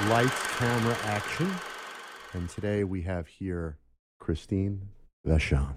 [0.00, 1.48] Lights, camera, action.
[2.32, 3.78] And today we have here
[4.18, 4.88] Christine
[5.24, 5.72] Vachon.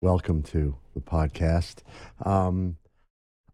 [0.00, 1.82] Welcome to the podcast.
[2.26, 2.78] Um,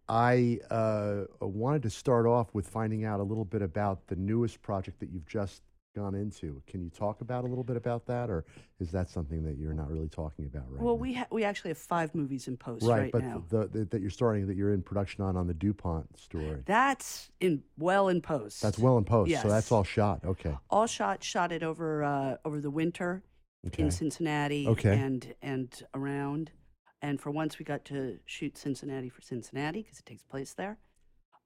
[0.08, 4.62] I uh, wanted to start off with finding out a little bit about the newest
[4.62, 5.60] project that you've just
[5.98, 6.62] gone into.
[6.66, 8.44] Can you talk about a little bit about that, or
[8.78, 11.02] is that something that you're not really talking about right Well, now?
[11.02, 13.42] we ha- we actually have five movies in post right, right, but now.
[13.48, 16.62] The, the, that you're starting, that you're in production on, on the Dupont story.
[16.66, 18.62] That's in well in post.
[18.62, 19.42] That's well in post, Yes.
[19.42, 20.20] so that's all shot.
[20.24, 21.22] Okay, all shot.
[21.24, 23.22] Shot it over uh, over the winter
[23.66, 24.98] okay, in Cincinnati Okay.
[24.98, 26.52] and and around.
[27.00, 30.78] And for once, we got to shoot Cincinnati for Cincinnati because it takes place there,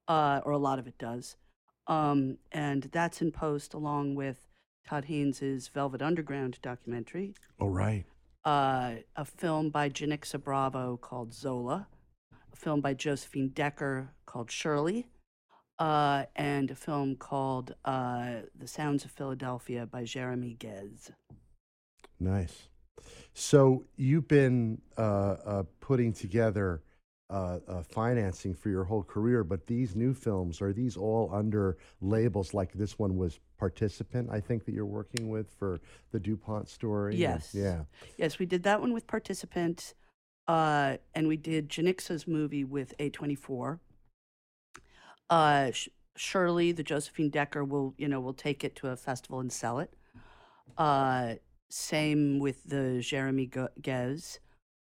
[0.09, 1.37] uh, or a lot of it does.
[1.87, 4.47] Um, and that's in post along with
[4.87, 8.05] Todd Haynes's Velvet Underground documentary, all right.
[8.45, 11.87] uh, a film by Janicza Bravo called Zola,
[12.53, 15.07] a film by Josephine Decker called Shirley,
[15.79, 21.11] uh, and a film called uh, The Sounds of Philadelphia by Jeremy Guez.
[22.21, 22.69] Nice.
[23.35, 25.01] So you've been uh,
[25.45, 26.83] uh, putting together
[27.33, 31.79] uh, uh, financing for your whole career, but these new films are these all under
[32.03, 34.29] labels like this one was participant?
[34.31, 37.13] I think that you're working with for the Dupont story.
[37.13, 37.55] and- Yes.
[37.55, 37.85] Yeah.
[38.19, 39.95] Yes, we did that one with Participant,
[40.47, 43.81] uh, and we did Janicza's movie with A24.
[45.31, 49.41] Uh, Sh- Shirley, the Josephine Decker, will you know will take it to a festival
[49.41, 49.95] and sell it.
[50.77, 51.37] Uh,
[51.71, 54.39] same with the Jeremy Go- Guez.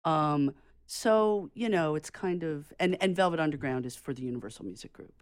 [0.05, 0.55] Um,
[0.93, 4.93] so you know it's kind of and and Velvet Underground is for the Universal Music
[4.93, 5.15] Group.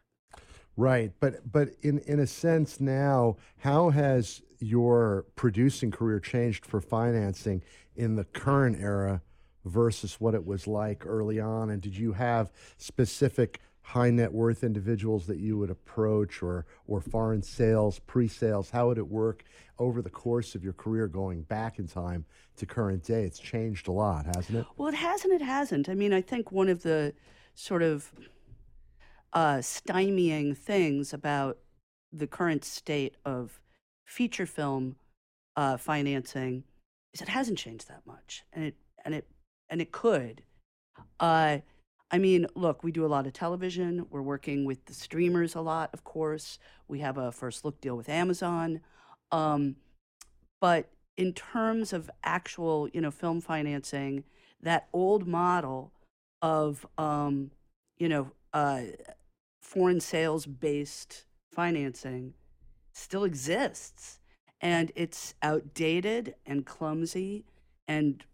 [0.77, 6.81] Right, but but in in a sense now, how has your producing career changed for
[6.81, 7.63] financing
[7.95, 9.23] in the current era
[9.65, 11.71] versus what it was like early on?
[11.71, 17.01] And did you have specific high net worth individuals that you would approach, or or
[17.01, 18.71] foreign sales, pre sales?
[18.71, 19.45] How would it work
[19.79, 22.25] over the course of your career, going back in time
[22.57, 23.25] to current day?
[23.25, 24.67] It's changed a lot, hasn't it?
[24.77, 25.33] Well, it hasn't.
[25.33, 25.89] It hasn't.
[25.89, 27.15] I mean, I think one of the
[27.55, 28.13] sort of
[29.33, 31.59] uh, stymieing things about
[32.13, 33.61] the current state of
[34.05, 34.97] feature film
[35.57, 36.65] uh, financing
[37.13, 38.75] is it hasn't changed that much, and it
[39.05, 39.27] and it
[39.69, 40.43] and it could.
[41.19, 41.59] Uh,
[42.11, 44.07] I mean, look, we do a lot of television.
[44.11, 46.59] We're working with the streamers a lot, of course.
[46.89, 48.81] We have a first look deal with Amazon.
[49.31, 49.77] Um,
[50.61, 54.25] but in terms of actual, you know, film financing,
[54.61, 55.93] that old model
[56.43, 57.53] of, um,
[57.99, 58.83] you know, uh,
[59.63, 62.35] foreign sales based financing
[62.93, 64.19] still exists.
[64.61, 67.45] And it's outdated and clumsy
[67.89, 68.25] and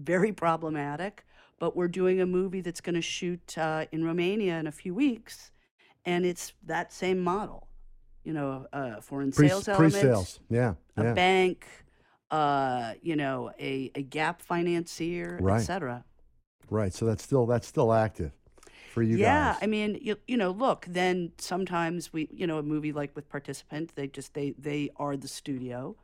[0.00, 1.24] very problematic.
[1.58, 4.94] But we're doing a movie that's going to shoot uh, in Romania in a few
[4.94, 5.50] weeks.
[6.04, 7.66] And it's that same model,
[8.24, 11.14] you know, uh, foreign Pre sales element pre-sales, yeah, a yeah.
[11.14, 11.66] bank,
[12.30, 15.60] uh, you know, a, a gap financier, Right.
[15.60, 16.04] et cetera.
[16.70, 16.92] Right.
[16.92, 18.32] So that's still that's still active
[18.92, 19.20] for you guys.
[19.20, 19.58] yeah, guys.
[19.62, 23.28] I mean, you, you know, look, then sometimes we, you know, a movie like with
[23.28, 25.96] Participant, they just they they are the studio,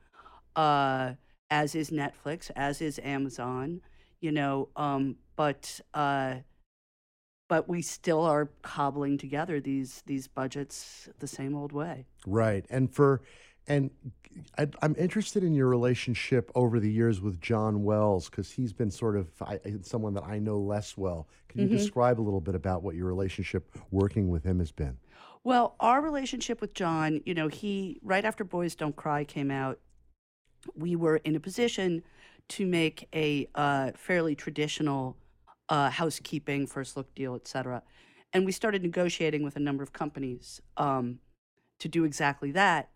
[0.56, 1.12] uh,
[1.50, 3.80] as is Netflix, as is Amazon,
[4.22, 6.36] you know, um, but uh,
[7.48, 12.06] but we still are cobbling together these these budgets the same old way.
[12.26, 12.64] Right.
[12.70, 13.20] And for
[13.66, 13.90] and
[14.56, 18.90] I, I'm interested in your relationship over the years with John Wells because he's been
[18.90, 21.28] sort of I, someone that I know less well.
[21.48, 21.72] Can you Mhm.
[21.72, 24.96] describe a little bit about what your relationship working with him has been?
[25.44, 29.80] Well, our relationship with John, you know, he right after Boys Don't Cry came out,
[30.76, 32.02] we were in a position
[32.48, 35.16] to make a uh, fairly traditional
[35.68, 37.82] uh, housekeeping first look deal, et cetera.
[38.32, 41.18] And we started negotiating with a number of companies um,
[41.78, 42.90] to do exactly that.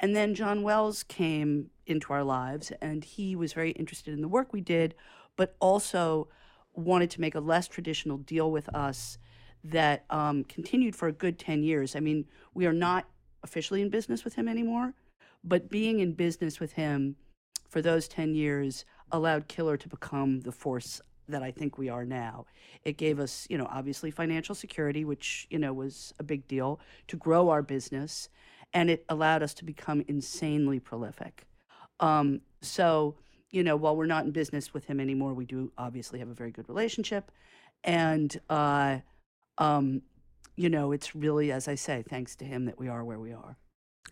[0.00, 4.28] And then John Wells came into our lives, and he was very interested in the
[4.28, 4.94] work we did,
[5.36, 6.28] but also
[6.74, 9.18] wanted to make a less traditional deal with us
[9.64, 11.96] that um, continued for a good 10 years.
[11.96, 13.06] I mean, we are not
[13.42, 14.94] officially in business with him anymore,
[15.42, 17.16] but being in business with him
[17.68, 22.04] for those 10 years allowed Killer to become the force that I think we are
[22.04, 22.46] now.
[22.84, 26.80] It gave us, you know, obviously financial security, which, you know, was a big deal
[27.08, 28.28] to grow our business,
[28.72, 31.46] and it allowed us to become insanely prolific.
[32.00, 33.16] Um, so,
[33.50, 36.34] you know, while we're not in business with him anymore, we do obviously have a
[36.34, 37.30] very good relationship.
[37.84, 38.98] And, uh,
[39.58, 40.02] um,
[40.56, 43.32] you know, it's really, as I say, thanks to him that we are where we
[43.32, 43.56] are.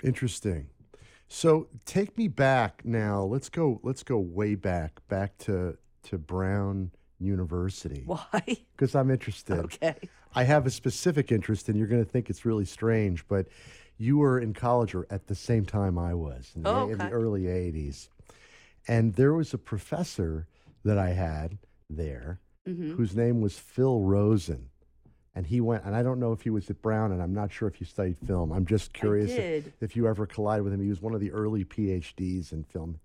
[0.04, 0.68] Interesting.
[1.28, 3.22] So take me back now.
[3.22, 3.80] Let's go.
[3.82, 8.42] Let's go way back, back to to Brown University, Why?
[8.76, 9.58] because I'm interested.
[9.58, 9.96] okay.
[10.34, 13.48] I have a specific interest, and you're going to think it's really strange, but
[13.98, 16.98] you were in college or at the same time I was in the, Oh, in
[16.98, 18.08] the early 80s.
[18.86, 20.46] And there was a professor
[20.84, 21.58] that I had
[21.90, 24.68] there hmm whose name was Phil Rosen.
[25.36, 27.52] And he went, and I don't know if he was at Brown, and I'm not
[27.52, 28.50] sure if you studied film.
[28.52, 30.80] I'm just curious if, if you ever collided with him.
[30.80, 32.98] He was one of the early PhDs in film,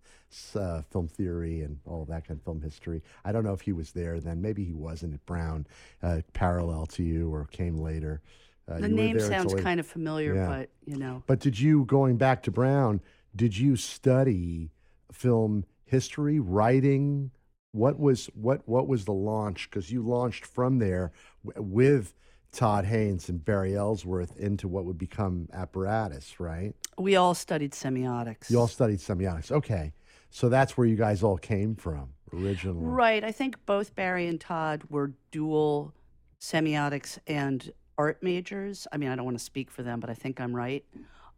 [0.56, 3.04] uh, film theory and all of that kind of film history.
[3.26, 4.42] I don't know if he was there then.
[4.42, 5.68] Maybe he wasn't at Brown,
[6.02, 8.22] uh, parallel to you, or came later.
[8.66, 10.48] Uh, The name sounds kind of familiar, Yeah.
[10.48, 13.02] but you know, But did you, going back to Brown,
[13.36, 14.72] did you study
[15.12, 17.32] film history, writing?
[17.74, 19.70] What was what what was the launch?
[19.70, 21.12] Because you launched from there
[21.46, 22.14] w- with
[22.52, 26.76] Todd Haynes and Barry Ellsworth into what would become apparatus, right?
[26.98, 28.50] we all studied semiotics.
[28.52, 29.52] You all studied semiotics.
[29.52, 29.94] Okay.
[30.30, 32.86] So that's where you guys all came from originally.
[32.86, 33.24] Right.
[33.24, 35.94] I think both Barry and Todd were dual
[36.40, 38.88] semiotics and art majors.
[38.92, 40.86] I mean, I don't want to speak for them, but I think I'm right.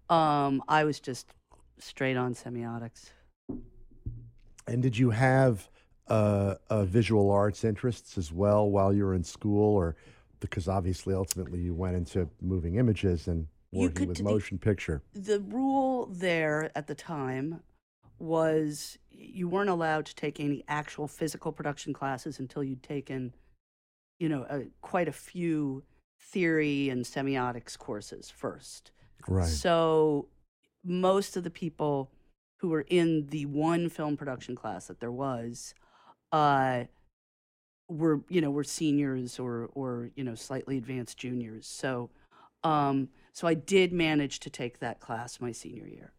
[0.10, 1.34] Um, I was just
[1.80, 3.12] straight on semiotics.
[4.68, 5.70] And did you have
[6.08, 9.96] uh, uh, visual arts interests as well while you were in school, or
[10.40, 14.30] because obviously ultimately you went into moving images and You working could with do the-
[14.30, 15.02] motion picture?
[15.14, 17.62] The rule there at the time
[18.20, 23.34] was you weren't allowed to take any actual physical production classes until you'd taken,
[24.20, 25.84] you know, a, quite a few
[26.20, 28.92] theory and semiotics courses first.
[29.28, 29.48] Right.
[29.48, 30.28] So
[30.84, 32.12] most of the people
[32.60, 35.74] who were in the one film production class that there was
[36.34, 36.86] uh,
[37.88, 41.66] were you know were seniors or or you know slightly advanced juniors.
[41.68, 42.10] So
[42.64, 46.12] um, so I did manage to take that class my senior year.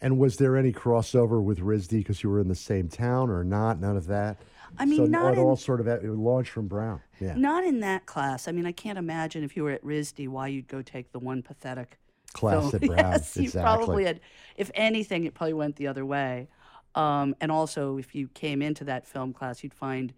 [0.00, 3.44] And was there any crossover with RISD because you were in the same town or
[3.44, 3.80] not?
[3.80, 4.38] None of that.
[4.78, 7.00] I mean, so not it in, all sort of it launched from Brown.
[7.20, 7.34] Yeah.
[7.34, 8.48] not in that class.
[8.48, 11.18] I mean, I can't imagine if you were at RISD why you'd go take the
[11.18, 11.98] one pathetic
[12.32, 12.74] Class film.
[12.74, 13.12] at Brown.
[13.12, 14.20] yes, you probably had.
[14.56, 16.48] If anything, it probably went the other way.
[16.96, 20.14] Um, and also, if you came into that film class, you'd find,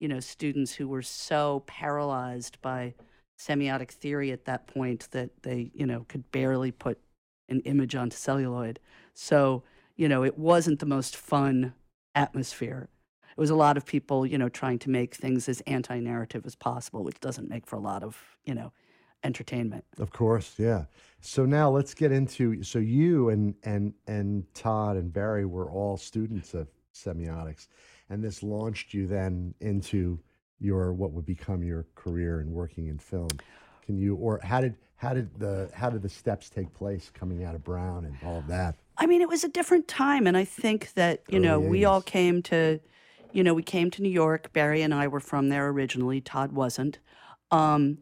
[0.00, 2.94] you know, students who were so paralyzed by
[3.38, 6.98] semiotic theory at that point that they, you know, could barely put
[7.48, 8.78] an image onto celluloid.
[9.12, 9.64] So,
[9.96, 11.74] you know, it wasn't the most fun
[12.14, 12.88] atmosphere.
[13.28, 16.54] It was a lot of people, you know, trying to make things as anti-narrative as
[16.54, 18.72] possible, which doesn't make for a lot of, you know,
[19.24, 19.84] entertainment.
[19.98, 20.84] Of course, yeah.
[21.20, 25.96] So now let's get into so you and and and Todd and Barry were all
[25.96, 27.68] students of semiotics,
[28.08, 30.18] and this launched you then into
[30.60, 33.28] your what would become your career in working in film.
[33.84, 37.42] Can you or how did how did the how did the steps take place coming
[37.44, 38.76] out of Brown and all of that?
[38.98, 41.84] I mean, it was a different time, and I think that you know Early we
[41.86, 42.80] all came to,
[43.32, 44.52] you know, we came to New York.
[44.52, 46.20] Barry and I were from there originally.
[46.20, 46.98] Todd wasn't,
[47.50, 47.98] um,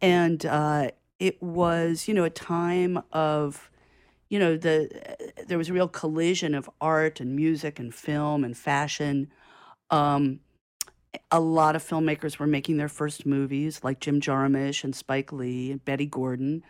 [0.00, 3.70] and uh, it was you know a time of,
[4.28, 5.16] you know, the
[5.46, 9.28] there was a real collision of art and music and film and fashion.
[9.90, 10.40] Um,
[11.30, 15.70] a lot of filmmakers were making their first movies, like Jim Jarmusch and Spike Lee
[15.70, 16.62] and Bette Gordon.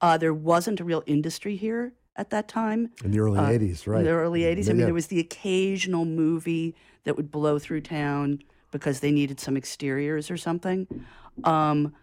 [0.00, 3.86] Uh, there wasn't a real industry here at that time In the early Uh, '80s,
[3.86, 3.98] right?
[3.98, 4.68] in the early 80s.
[4.70, 6.74] I mean, there was the occasional movie
[7.04, 8.40] that would blow through town
[8.70, 10.86] because they needed some exteriors or something.
[11.44, 11.94] Um,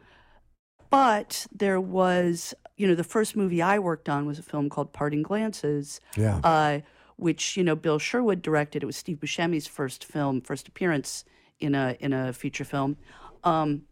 [0.89, 4.93] but there was, you know, the first movie I worked on was a film called
[4.93, 6.39] Parting Glances, yeah.
[6.43, 6.79] uh,
[7.17, 8.83] which, you know, Bill Sherwood directed.
[8.83, 11.25] It was Steve Buscemi's first film, first appearance
[11.59, 12.97] in a, in a feature film.
[13.43, 13.83] Um,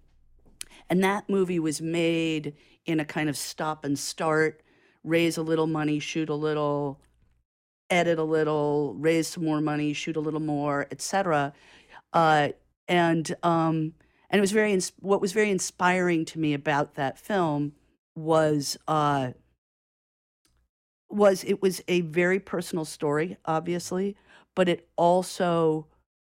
[0.89, 2.53] and that movie was made
[2.85, 4.61] in a kind of stop and start,
[5.03, 6.99] raise a little money, shoot a little,
[7.89, 11.53] edit a little, raise some more money, shoot a little more, etc.
[12.13, 12.49] Uh,
[12.87, 13.93] and um,
[14.29, 17.73] and it was very what was very inspiring to me about that film
[18.15, 19.31] was uh,
[21.09, 24.15] was it was a very personal story, obviously,
[24.55, 25.87] but it also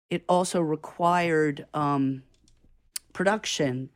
[0.10, 2.24] it also required um,
[3.14, 3.90] production,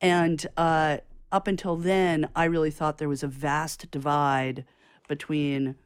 [0.00, 0.98] and uh,
[1.32, 4.64] up until then, I really thought there was a vast divide
[5.08, 5.76] between,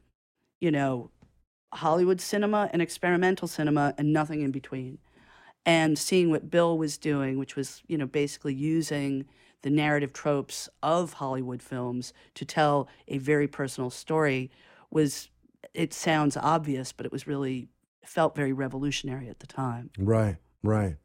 [0.59, 1.11] you know,
[1.73, 4.97] Hollywood cinema and experimental cinema, and nothing in between.
[5.65, 9.25] And seeing what Bill was doing, which was, you know, basically using
[9.63, 14.51] the narrative tropes of Hollywood films to tell a very personal story,
[14.91, 15.29] was
[15.73, 17.67] it sounds obvious, but it was really
[18.05, 19.89] felt very revolutionary at the time.
[19.97, 20.97] Right, right.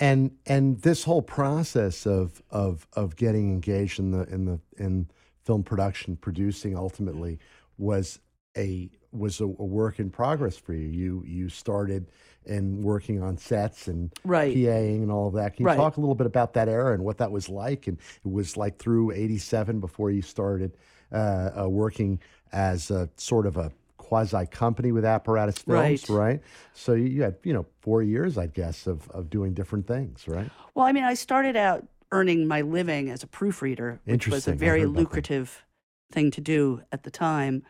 [0.00, 5.08] And and this whole process of of of getting engaged in the in the in
[5.44, 7.38] film production, producing ultimately
[7.78, 8.18] was
[8.56, 10.88] a was a, a work in progress for you.
[10.88, 12.10] You you started
[12.46, 14.54] in working on sets and Right.
[14.56, 15.54] PAing and all of that.
[15.56, 15.76] Can you Right.
[15.76, 17.86] talk a little bit about that era and what that was like?
[17.86, 20.76] And it was like through '87 before you started
[21.12, 22.20] uh, uh, working
[22.52, 26.08] as a sort of a quasi company with Apparatus Films, Right.
[26.10, 26.40] right?
[26.74, 30.50] So you had, you know, four years, I guess, of, of doing different things, right?
[30.74, 34.52] Well, I mean, I started out earning my living as a proofreader, which was a
[34.52, 35.00] very heard about that.
[35.00, 35.64] lucrative
[36.12, 37.62] thing to do at the time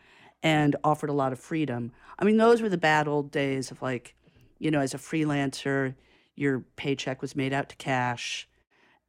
[0.43, 1.91] and offered a lot of freedom.
[2.19, 4.14] I mean, those were the bad old days of like,
[4.59, 5.95] you know, as a freelancer,
[6.35, 8.47] your paycheck was made out to cash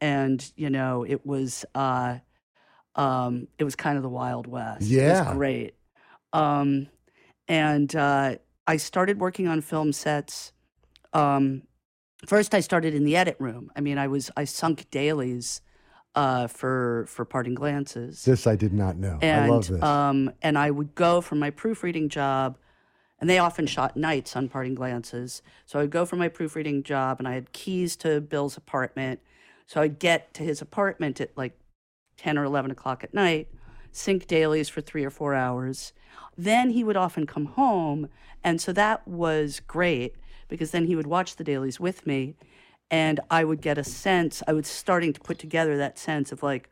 [0.01, 2.19] and, you know, it was uh
[2.95, 4.91] um it was kind of the wild west.
[4.91, 5.29] It Yeah.
[5.31, 5.75] was great.
[6.33, 6.89] Um
[7.49, 8.37] and uh
[8.67, 10.53] I started working on film sets
[11.13, 11.63] um
[12.27, 13.71] first I started in the edit room.
[13.77, 15.61] I mean, I was I sunk dailies
[16.15, 19.19] uh, for for parting glances, This I did not know.
[19.21, 19.83] and I love this.
[19.83, 22.57] um, and I would go from my proofreading job,
[23.21, 25.43] and they often shot nights on parting glances.
[25.65, 29.21] So I'd go from my proofreading job, and I had keys to Bill's apartment.
[29.67, 31.59] So I'd get to his apartment at like
[32.17, 33.49] ten or eleven o'clock at night,
[33.93, 35.93] sync dailies for three or four hours.
[36.37, 38.09] Then he would often come home,
[38.45, 40.15] and so that was great
[40.49, 42.37] because then he would watch the dailies with me,
[42.91, 44.43] and I would get a sense.
[44.47, 46.71] I was starting to put together that sense of like,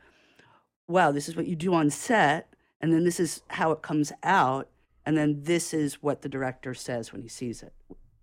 [0.87, 4.13] wow, this is what you do on set, and then this is how it comes
[4.23, 4.69] out,
[5.07, 7.73] and then this is what the director says when he sees it.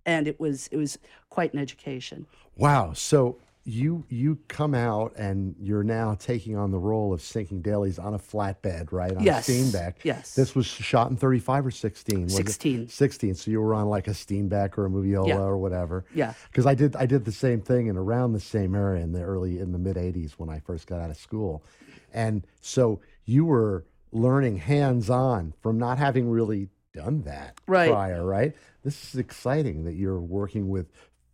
[0.06, 0.98] And it was it was
[1.30, 2.26] quite an education.
[2.58, 2.94] Wow.
[2.94, 8.00] So you you come out and you're now taking on the role of syncing dailies
[8.00, 9.16] on a flatbed, right?
[9.16, 9.48] On Yes.
[9.48, 9.94] a Steenbeck.
[10.04, 10.34] Yes.
[10.34, 12.24] This was shot in 35 or 16?
[12.24, 12.48] was it?
[12.48, 12.88] 16.
[12.88, 13.36] 16.
[13.36, 15.38] So you were on like a Steenbeck or a Moviola Yeah.
[15.42, 16.06] or whatever.
[16.16, 16.34] Yeah.
[16.50, 19.22] Because I did I did the same thing in around the same era in the
[19.22, 21.64] early in the mid 80s when I first got out of school.
[22.12, 27.90] And so you were learning hands on from not having really done that Right.
[27.92, 28.54] prior, right?
[28.84, 30.88] This is exciting that you're working with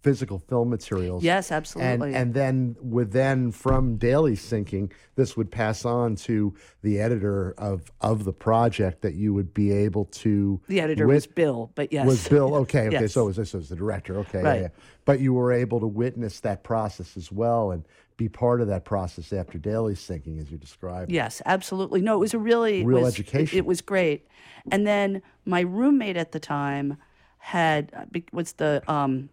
[0.04, 1.24] physical film materials.
[1.24, 2.14] Yes, absolutely.
[2.14, 6.54] and then with then from daily syncing, this would pass on to
[6.84, 11.16] the editor of of the project that you would be able to the editor wit-
[11.16, 12.06] was Bill, but yes.
[12.06, 12.54] was Bill.
[12.68, 13.02] Okay, okay.
[13.02, 13.14] Yes.
[13.14, 14.20] So was this was the director.
[14.20, 14.62] Okay, yeah, Right.
[14.62, 14.68] yeah.
[15.04, 17.84] But you were able to witness that process as well and
[18.18, 21.12] be part of that process after daily syncing, as you described.
[21.12, 22.02] Yes, absolutely.
[22.02, 23.58] No, it was a really Real was- education.
[23.58, 24.28] It, was great.
[24.72, 26.98] And then my roommate at the time
[27.38, 29.30] had uh, was the um,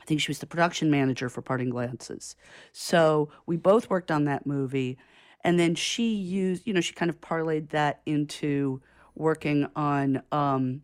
[0.00, 2.36] I think she was the production manager for Parting Glances.
[2.72, 4.98] So we both worked on that movie,
[5.42, 8.82] and then she used you know she kind of parlayed that into
[9.14, 10.82] working on um,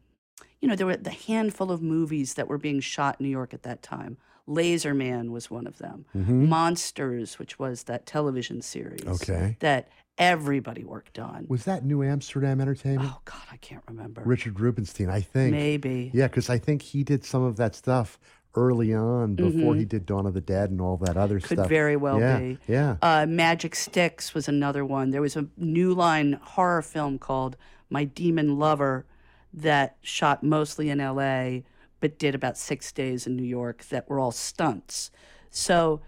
[0.61, 3.52] you know there were the handful of movies that were being shot in New York
[3.52, 4.16] at that time.
[4.49, 6.07] Laser Man was one of them.
[6.17, 6.49] Mhm.
[6.49, 9.57] Monsters, which was that television series Okay.
[9.61, 11.45] that everybody worked on.
[11.49, 13.11] Was that New Amsterdam Entertainment?
[13.12, 14.23] Oh God, I can't remember.
[14.25, 15.52] Richard Rubinstein, I think.
[15.52, 16.11] Maybe.
[16.14, 18.19] Yeah, because I think he did some of that stuff
[18.55, 19.78] early on before Mhm.
[19.78, 21.59] he did Dawn of the Dead and all that other Could stuff.
[21.64, 22.59] Could very well yeah, be.
[22.67, 22.97] Yeah.
[23.02, 25.11] Uh, Magic Sticks was another one.
[25.11, 27.57] There was a New Line horror film called
[27.90, 29.05] My Demon Lover
[29.52, 31.64] that shot mostly in L.A.
[32.00, 35.11] but did about six days in New York that were all stunts.
[35.50, 36.00] So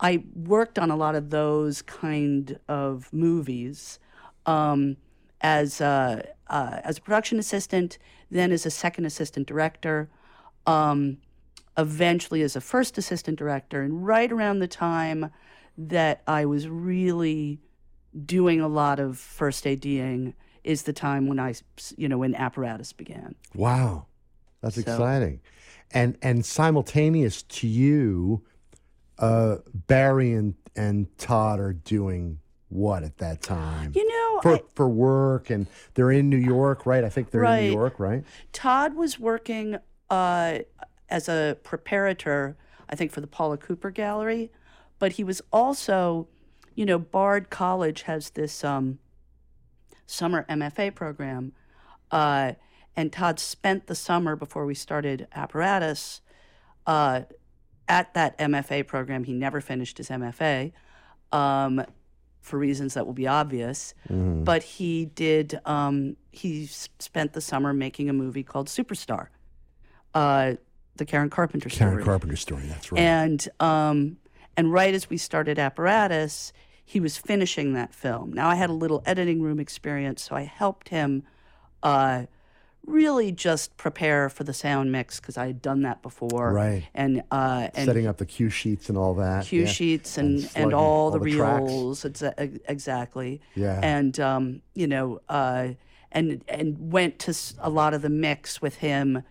[0.00, 3.98] I worked on a lot of those kind of movies
[4.46, 4.96] um,
[5.40, 7.98] as a, uh, as a production assistant,
[8.30, 10.08] then as a second assistant director.
[10.66, 11.18] Um,
[11.76, 15.30] eventually as a first assistant director and right around the time
[15.78, 17.60] that I was really
[18.26, 20.34] doing a lot of first ADing
[20.64, 21.54] is the time when I,
[21.96, 23.34] you know, when apparatus began.
[23.54, 24.06] Wow.
[24.62, 25.40] That's So- exciting.
[25.90, 28.42] And and simultaneous to you,
[29.18, 32.38] uh, Barry and, and Todd are doing
[32.70, 33.92] what at that time?
[33.94, 37.04] You know, for I, for work and they're in New York, right?
[37.04, 38.24] I think they're in New York, right?
[38.52, 39.76] Todd was working
[40.08, 40.60] uh,
[41.10, 42.54] as a preparator,
[42.88, 44.50] I think, for the Paula Cooper Gallery,
[44.98, 46.26] but he was also,
[46.74, 48.98] you know, Bard College has this um,
[50.06, 51.52] summer MFA program,
[52.10, 52.52] uh,
[52.96, 56.20] and Todd spent the summer before we started apparatus
[56.86, 57.22] uh,
[57.88, 59.24] at that MFA program.
[59.24, 60.72] He never finished his MFA.
[61.32, 61.84] Um,
[62.40, 64.44] for reasons that will be obvious, Mhm.
[64.44, 65.60] but he did.
[65.64, 69.28] Um, he spent the summer making a movie called Superstar,
[70.12, 70.54] uh,
[70.96, 71.90] the Karen Carpenter Karen story.
[71.92, 72.64] Karen Carpenter story.
[72.66, 73.00] That's right.
[73.00, 74.16] And um,
[74.56, 76.52] and right as we started apparatus,
[76.84, 78.32] he was finishing that film.
[78.32, 81.22] Now I had a little editing room experience, so I helped him
[81.84, 82.24] uh,
[82.86, 86.52] really just prepare for the sound mix because I had done that before.
[86.52, 86.84] Right.
[86.94, 89.46] And uh, and Setting up the cue sheets and all that.
[89.46, 89.66] cue yeah.
[89.66, 93.78] sheets And and, and, all, all the, the reels exa- exactly Yeah.
[93.82, 95.68] and um, you know uh,
[96.10, 99.22] and and went to a lot of the mix with him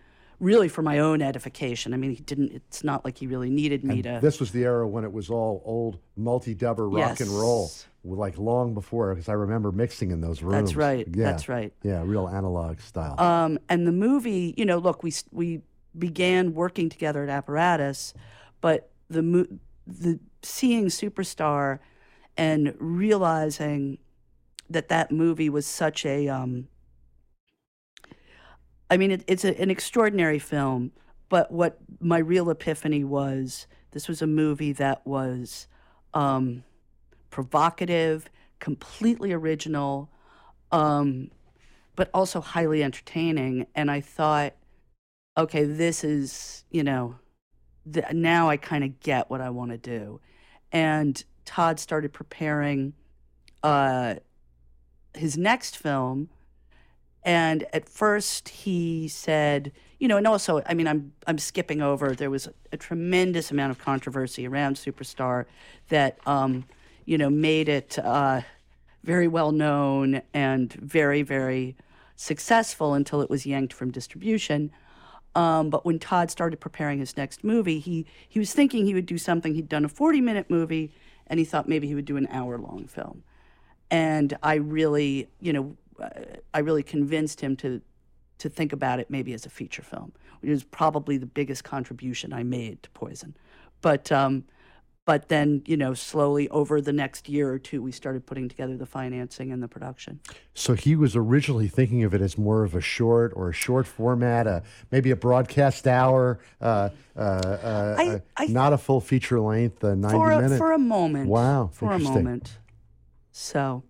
[0.42, 1.94] really for my own edification.
[1.94, 2.52] I mean, he didn't.
[2.52, 4.18] It's not like he really needed me to.
[4.20, 7.70] This was the era when it was all old multi-dubber rock and roll,
[8.04, 10.70] like long before, because I remember mixing in those rooms.
[10.70, 11.06] That's right.
[11.10, 11.24] Yeah.
[11.24, 11.72] That's right.
[11.82, 13.18] Yeah, real analog style.
[13.18, 15.62] Um, and the movie, you know, look, we we
[15.96, 18.12] began working together at Apparatus,
[18.60, 19.46] but the mo-
[19.86, 21.78] the seeing Superstar
[22.36, 23.98] and realizing
[24.70, 26.66] that that movie was such a, um,
[28.92, 30.92] I mean, it, it's a, an extraordinary film.
[31.28, 35.66] But what my real epiphany was, this was a movie that was
[36.12, 36.62] um,
[37.30, 38.28] provocative,
[38.60, 40.10] completely original.
[40.70, 41.30] Um,
[41.94, 43.66] but also highly entertaining.
[43.74, 44.54] And I thought,
[45.36, 47.16] okay, this is, you know,
[47.90, 50.20] th- now I kind of get what I want to do.
[50.70, 52.94] And Todd started preparing
[53.62, 54.16] uh,
[55.14, 56.28] his next film.
[57.24, 62.14] And at first he said, you know, and also, I mean, I'm I'm skipping over.
[62.14, 65.44] There was a tremendous amount of controversy around Superstar
[65.88, 66.64] that, um,
[67.04, 68.40] you know, made it uh,
[69.04, 71.76] very well known and very, very
[72.16, 74.72] successful until it was yanked from distribution.
[75.34, 79.06] Um, but when Todd started preparing his next movie, he he was thinking he would
[79.06, 79.54] do something.
[79.54, 80.92] He'd done a 40 minute movie,
[81.26, 83.22] and he thought maybe he would do an hour long film.
[83.90, 85.76] And I really, you know,
[86.54, 87.80] I really convinced him to
[88.38, 92.32] to think about it maybe as a feature film, which is probably the biggest contribution
[92.32, 93.36] I made to Poison.
[93.82, 94.44] But um,
[95.04, 98.76] but then you know, slowly over the next year or two, we started putting together
[98.76, 100.18] the financing and the production.
[100.54, 103.86] so he was originally thinking of it as more of a short or a short
[103.86, 109.00] format, uh, maybe a broadcast hour, uh, uh, uh, I- uh, I- not a full
[109.00, 110.58] feature length, uh, 90 for a, minute.
[110.58, 111.28] for a moment.
[111.28, 112.58] Wow, For a moment.
[113.32, 113.82] So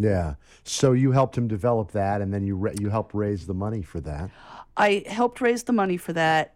[0.00, 0.34] yeah.
[0.64, 3.82] So you helped him develop that, and then you ra- you helped raise the money
[3.82, 4.30] for that.
[4.76, 6.54] I helped raise the money for that,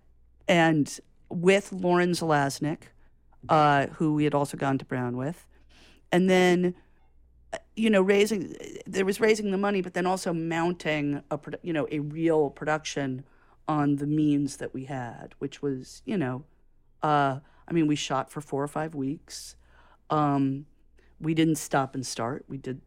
[0.48, 0.98] and
[1.28, 2.84] with Lauren Zalaznick,
[3.48, 5.46] uh, who we had also gone to Brown with,
[6.12, 6.74] and then,
[7.52, 11.72] uh, you know, raising there was raising the money, but then also mounting a you
[11.72, 13.24] know a real production
[13.66, 16.44] on the means that we had, which was you know,
[17.02, 19.56] uh, I mean, we shot for four or five weeks.
[20.10, 20.66] Um,
[21.20, 22.44] we didn't stop and start.
[22.48, 22.80] We did,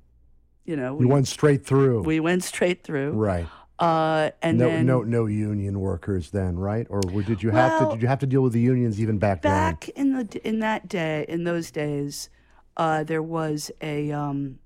[0.68, 2.04] you know, we, You went straight through.
[2.04, 3.12] we went straight through.
[3.14, 3.48] right.
[3.80, 6.88] Uh, and no, then no, no union workers then, right?
[6.90, 7.94] Or did you have to?
[7.94, 9.52] Did you have to deal with the unions even back, then?
[9.52, 12.30] back in the in that day in those days
[12.78, 14.58] uh, there was a um,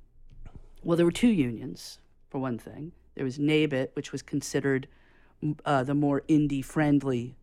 [0.81, 4.87] well there were two unions for one thing there was NABET which was considered
[5.65, 7.35] uh, the more indie friendly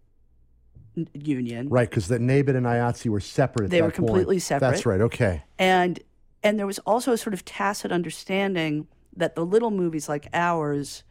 [1.12, 1.68] union?
[1.68, 3.66] Right, because the NABET and IATSE were separate.
[3.66, 4.42] At They were completely point.
[4.42, 4.70] separate.
[4.70, 5.00] That's right.
[5.02, 5.42] Okay.
[5.58, 6.00] and
[6.42, 11.02] and there was also a sort of tacit understanding that the little movies like ours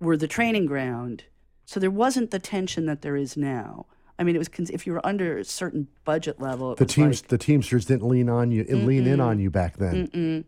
[0.00, 1.24] were the training ground
[1.64, 3.86] so there wasn't the tension that there is now
[4.18, 6.72] I mean, it was if you were under a certain budget level.
[6.72, 9.50] It The was teams, like- the Teamsters didn't lean on you, lean in on you
[9.50, 10.44] back then.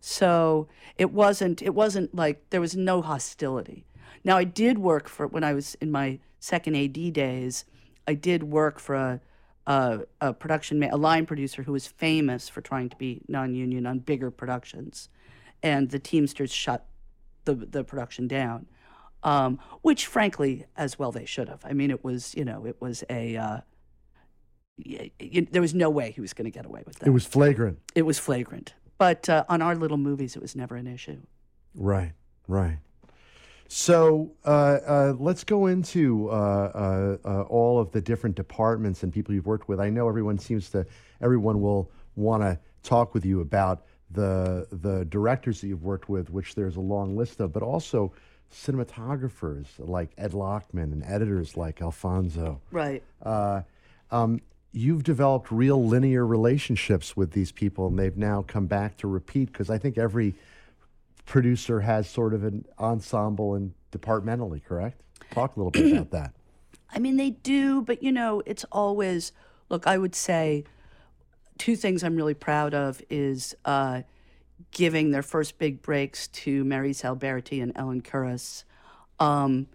[0.00, 3.86] So it wasn't it wasn't like there was no hostility.
[4.24, 7.64] Now I did work for when I was in my second AD days.
[8.06, 9.20] I did work for a
[9.68, 13.86] a, a production ma- a line producer who was famous for trying to be non-union
[13.86, 15.08] on bigger productions,
[15.62, 16.86] and the Teamsters shut
[17.44, 18.66] the the production down,
[19.22, 21.60] um, which frankly, as well they should have.
[21.64, 23.58] I mean, it was you know it was a uh,
[24.84, 27.10] y- y- there was no way he was going to get away with that It
[27.12, 27.78] was flagrant.
[27.94, 28.74] it was flagrant.
[28.96, 31.18] But uh, on our little movies, it was never an issue.
[31.74, 32.12] Right,
[32.48, 32.78] right.
[33.68, 39.12] So uh, uh, let's go into uh, uh, uh, all of the different departments and
[39.12, 39.78] people you've worked with.
[39.78, 40.86] I know everyone seems to,
[41.20, 46.30] everyone will want to talk with you about the the directors that you've worked with,
[46.30, 48.10] which there's a long list of, but also
[48.50, 52.58] cinematographers like Ed Lachman and editors like Affonso.
[52.70, 53.02] Right.
[53.22, 53.60] Uh,
[54.10, 54.40] um,
[54.72, 59.52] you've developed real linear relationships with these people, and they've now come back to repeat
[59.52, 60.34] because I think every
[61.28, 65.00] producer has sort of an ensemble and departmentally, correct?
[65.30, 66.34] Talk a little bit about that.
[66.90, 69.32] I mean, they do, but you know, it's always
[69.68, 69.86] look.
[69.86, 70.64] I would say
[71.58, 74.02] two things I'm really proud of is uh,
[74.70, 78.64] giving their first big breaks to Maryse Alberti and Ellen Kuras,
[79.20, 79.66] um,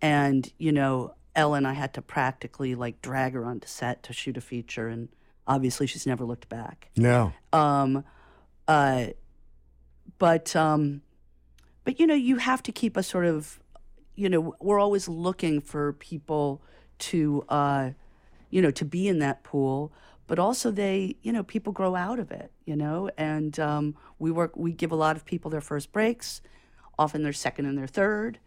[0.00, 4.38] and you know, Ellen, I had to practically like drag her onto set to shoot
[4.38, 5.10] a feature, and
[5.46, 6.88] obviously she's never looked back.
[6.96, 7.34] No.
[7.52, 8.02] Um,
[8.66, 9.08] uh,
[10.22, 11.02] but um,
[11.82, 13.58] but you know, you have to keep a sort of,
[14.14, 16.62] you know, we're always looking for people
[17.10, 17.90] to, uh,
[18.48, 19.92] you know, to be in that pool.
[20.28, 24.30] But also, they, you know, people grow out of it, you know, and um, we
[24.30, 24.52] work.
[24.54, 26.40] We give a lot of people their first breaks,
[26.96, 28.38] often their second and their third,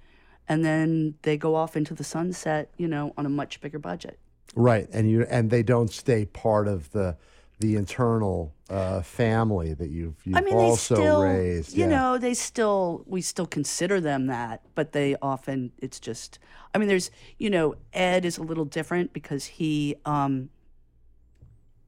[0.48, 4.18] and then they go off into the sunset, you know, on a much bigger budget.
[4.56, 7.18] Right, and you and they don't stay part of the
[7.60, 11.74] the internal uh, family that you've you've I mean, also they still, raised.
[11.74, 11.89] you yeah.
[11.89, 16.39] know, they still, we still consider them that, but they often, it's just,
[16.74, 20.50] I mean, there's, you know, Ed is a little different because he, um,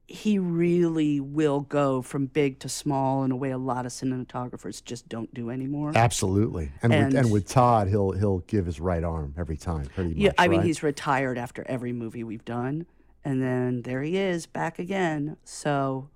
[0.09, 4.81] he really will go from big to small in a way a lot of cinematographers
[4.81, 5.91] just don't do anymore.
[5.95, 9.85] Absolutely, and, with, And- and with Todd, he'll he'll give his right arm every time,
[9.87, 10.17] pretty much.
[10.17, 10.65] Yeah, I mean, right?
[10.65, 12.85] he's retired after every movie we've done,
[13.27, 15.35] and then there he is back again.
[15.43, 16.09] So,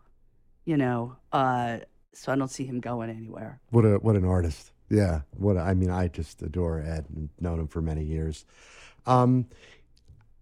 [0.64, 1.80] you know, uh,
[2.14, 3.60] so I don't see him going anywhere.
[3.70, 4.72] What a what an artist.
[4.90, 5.22] Yeah.
[5.32, 8.46] What a, I mean, I just adore Ed and known him for many years.
[9.06, 9.48] Um,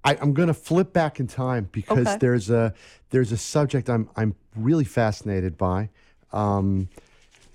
[0.03, 2.17] I, I'm going to flip back in time because Okay.
[2.19, 2.73] there's a
[3.09, 5.89] there's a subject I'm I'm really fascinated by.
[6.31, 6.89] Um,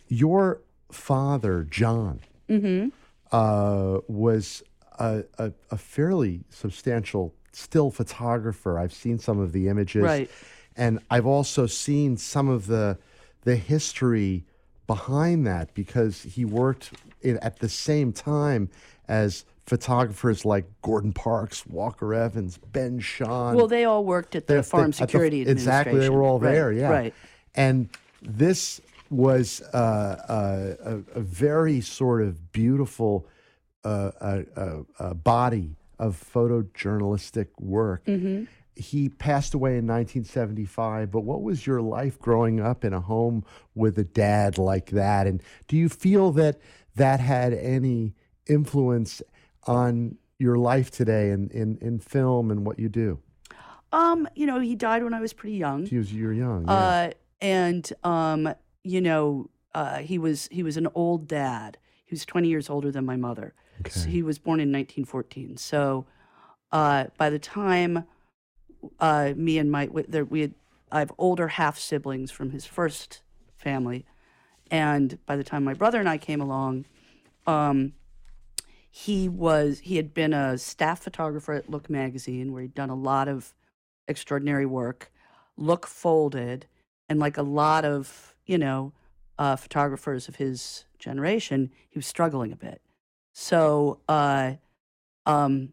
[0.09, 2.19] your father, John,
[3.31, 4.63] uh, was
[4.99, 8.79] a, a, a fairly substantial still photographer.
[8.79, 10.31] I've seen some of the images, Right.
[10.77, 12.99] and I've also seen some of the
[13.43, 14.45] the history
[14.87, 18.71] behind that because he worked in, at the same time
[19.07, 23.55] as photographers like Gordon Parks, Walker Evans, Ben Shahn.
[23.57, 26.39] Well, they all worked at the Farm they- at the- Security Exactly, they were all
[26.39, 26.73] there.
[26.73, 27.15] Yeah, Right.
[27.55, 27.89] And
[28.23, 30.75] this was uh, uh,
[31.15, 33.27] a, a very sort of beautiful
[33.85, 38.05] uh, uh, uh, uh, body of photojournalistic work.
[38.07, 38.45] Mm-hmm.
[38.77, 41.11] He passed away in 1975.
[41.11, 45.27] But what was your life growing up in a home with a dad like that?
[45.27, 46.59] And do you feel that
[46.97, 48.15] that had any
[48.47, 49.23] influence
[49.67, 53.21] on your life today in, in, in film and what you do?
[53.93, 55.87] Um, you know, he died when I was pretty young.
[55.87, 56.65] He was you're young.
[56.67, 56.73] Yeah.
[56.73, 58.53] Uh, and um,
[58.83, 61.79] you know, uh, he was he was an old dad.
[62.05, 63.55] He was 20 years older than my mother.
[63.89, 65.57] So he was born in 1914.
[65.57, 66.07] So
[66.73, 68.05] uh, by the time
[69.01, 70.55] uh, me and my there, we had,
[70.91, 73.23] I have older half siblings from his first
[73.57, 74.05] family,
[74.71, 76.87] and by the time my brother and I came along,
[77.47, 77.93] um,
[78.91, 82.95] he was he had been a staff photographer at Look magazine where he'd done a
[82.95, 83.55] lot of
[84.07, 85.11] extraordinary work.
[85.57, 86.67] Look folded,
[87.09, 88.93] and like a lot of you know
[89.39, 92.81] uh, photographers of his generation, he was struggling a bit.
[93.35, 94.53] So, uh,
[95.27, 95.73] um,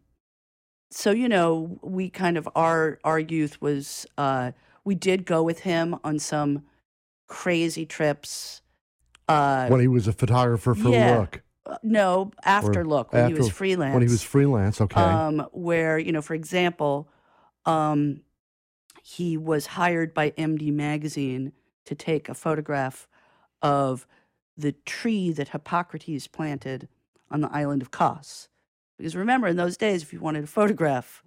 [0.90, 4.50] so you know, we kind of our our youth was uh,
[4.84, 6.64] we did go with him on some
[7.28, 8.62] crazy trips.
[9.28, 11.20] Uh, when he was a photographer for yeah.
[11.20, 11.42] Look.
[11.64, 13.94] uh, no, after look when he was freelance.
[13.94, 15.00] When he was freelance, okay.
[15.00, 17.08] Um, where you know, for example,
[17.64, 18.22] um,
[19.04, 21.52] he was hired by MD Magazine
[21.84, 23.06] to take a photograph
[23.62, 24.04] of
[24.56, 26.88] the tree that Hippocrates planted
[27.32, 28.48] on the island of Kos.
[28.98, 31.24] Because remember, in those days, if you wanted a photograph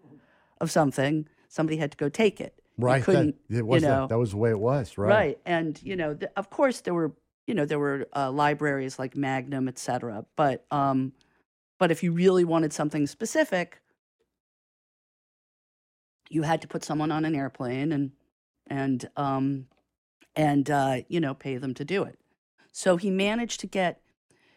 [0.62, 2.62] of something, somebody had to go take it.
[2.78, 3.00] Right.
[3.00, 5.10] That, couldn't, it was you know, that was the way it was, right?
[5.10, 5.40] Right.
[5.46, 7.14] And, you know, th- of course there were,
[7.48, 10.26] you know, there were uh, libraries like Magnum, et cetera.
[10.36, 11.14] But, um,
[11.80, 13.82] but if you really wanted something specific,
[16.30, 18.12] you had to put someone on an airplane and,
[18.68, 19.68] and, um,
[20.36, 22.20] and, uh, you know, pay them to do it.
[22.72, 24.02] So he managed to get,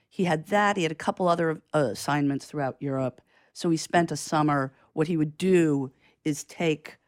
[0.08, 0.76] he had that.
[0.76, 3.20] He had a couple other uh, assignments throughout Europe.
[3.52, 4.72] So he spent a summer.
[4.92, 5.92] What he would do
[6.24, 6.98] is take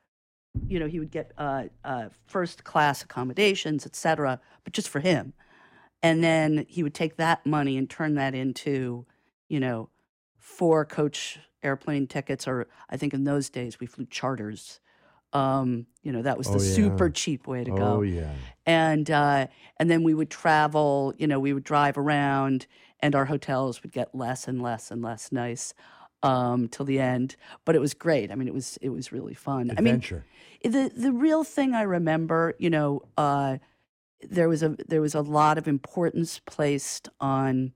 [0.66, 5.00] you know, he would get uh, uh, first class accommodations, et cetera, but just for
[5.00, 5.32] him.
[6.02, 9.06] And then he would take that money and turn that into,
[9.48, 9.90] you know,
[10.38, 14.80] four coach airplane tickets, or I think in those days we flew charters.
[15.32, 16.74] Um, you know, that was the Oh, yeah.
[16.74, 18.34] super cheap way to go Oh yeah.
[18.66, 21.14] and uh, and then we would travel.
[21.18, 22.66] You know, we would drive around,
[23.02, 25.74] and our hotels would get less and less and less nice
[26.22, 27.36] um, till the end.
[27.64, 28.30] But it was great.
[28.30, 29.70] I mean, it was it was really fun.
[29.70, 30.24] I mean, Adventure.
[30.62, 33.58] the the real thing I remember, you know, uh,
[34.22, 37.72] there was a there was a lot of importance placed on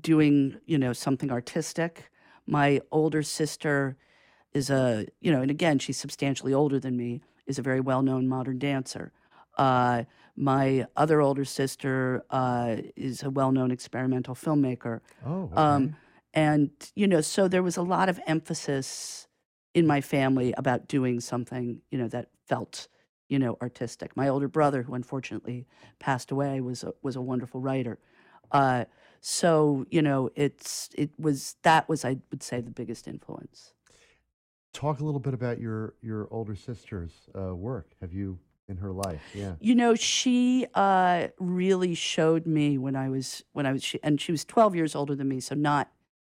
[0.00, 2.10] doing, you know, something artistic.
[2.46, 3.96] My older sister
[4.52, 8.02] is a, you know, and again, she's substantially older than me, is a very well
[8.02, 9.12] known modern dancer.
[9.56, 10.04] Uh,
[10.36, 15.00] my other older sister uh, is a well known experimental filmmaker.
[15.26, 15.42] oh.
[15.44, 15.54] Okay.
[15.54, 15.96] Um,
[16.34, 19.28] and, you know, so there was a lot of emphasis
[19.74, 22.88] in my family about doing something, you know, that felt,
[23.28, 24.16] you know, artistic.
[24.16, 25.66] My older brother, who unfortunately
[25.98, 27.98] passed away, was a, was a wonderful writer.
[28.50, 28.84] Uh,
[29.20, 33.72] so, you know, it's it was that was I would say the biggest influence.
[34.72, 37.92] Talk a little bit about your your older sister's uh, work.
[38.00, 39.22] Have you in her life?
[39.34, 39.54] Yeah.
[39.60, 44.20] You know, she uh, really showed me when I was when I was she, and
[44.20, 45.90] she was 12 years older than me, so not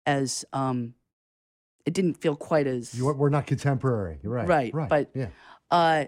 [0.06, 0.94] as um,
[1.86, 4.18] it didn't feel quite as You, we're not contemporary.
[4.22, 4.48] You're right.
[4.48, 4.88] Right, Right.
[4.88, 5.28] but- yeah.
[5.70, 6.04] uh,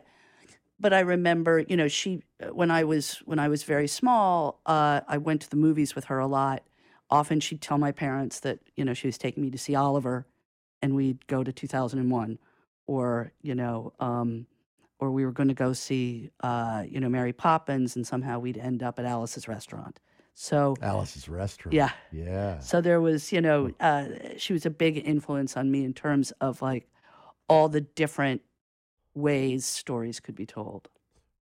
[0.81, 2.23] but I remember, you know, she
[2.53, 6.07] when I was when I was very small, uh, I went to the movies with
[6.07, 6.65] her a lot.
[7.11, 10.27] Often she'd tell my parents that you know she was taking me to see Oliver,
[10.83, 12.39] and we'd go to 2001,
[12.89, 14.47] or you know, um,
[14.99, 18.59] or we were going to go see uh, you know Mary Poppins, and somehow we'd
[18.59, 20.01] end up at Alice's restaurant.
[20.37, 21.75] So Alice's restaurant.
[21.75, 22.59] yeah, Yeah.
[22.59, 26.33] so there was, you know, uh, she was a big influence on me in terms
[26.41, 26.89] of like
[27.49, 28.43] all the different
[29.15, 30.89] ways stories could be told.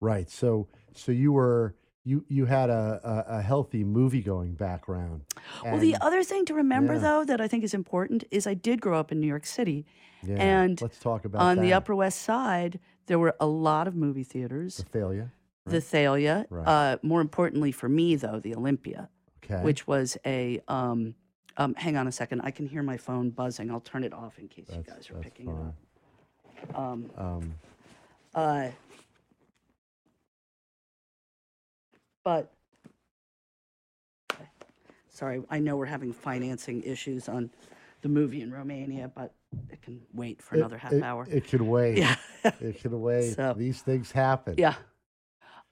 [0.00, 0.28] Right.
[0.30, 5.22] So so you were you you had a a, a healthy movie going background.
[5.64, 7.00] well, the other thing to remember, yeah.
[7.00, 9.86] though, that I think is important is I did grow up in New York City.
[10.22, 11.72] yeah, and let's talk about on the.
[11.72, 14.76] Upper West Side, there were a lot of movie theaters.
[14.78, 14.84] the.
[14.84, 15.30] Thalia.
[15.64, 16.66] The Thalia, Right.
[16.66, 19.08] uh, more importantly for me, though, the Olympia,
[19.44, 19.62] Okay.
[19.62, 20.60] which was a.
[20.68, 21.14] Um,
[21.56, 22.40] um, hang on a second.
[22.40, 23.70] I can hear my phone buzzing.
[23.70, 25.74] I'll turn it off in case you guys are picking fine.
[26.64, 26.78] it up.
[26.78, 27.54] Um, Um,
[28.34, 28.70] Uh,
[32.24, 32.50] but
[35.10, 37.50] sorry, I know we're having financing issues on
[38.02, 39.34] the movie in Romania, but
[39.70, 41.26] it can wait for it- another half it, hour.
[41.30, 41.98] It could wait.
[41.98, 42.16] yeah,
[42.60, 43.34] It can wait.
[43.34, 44.54] So- These things happen.
[44.58, 44.74] yeah.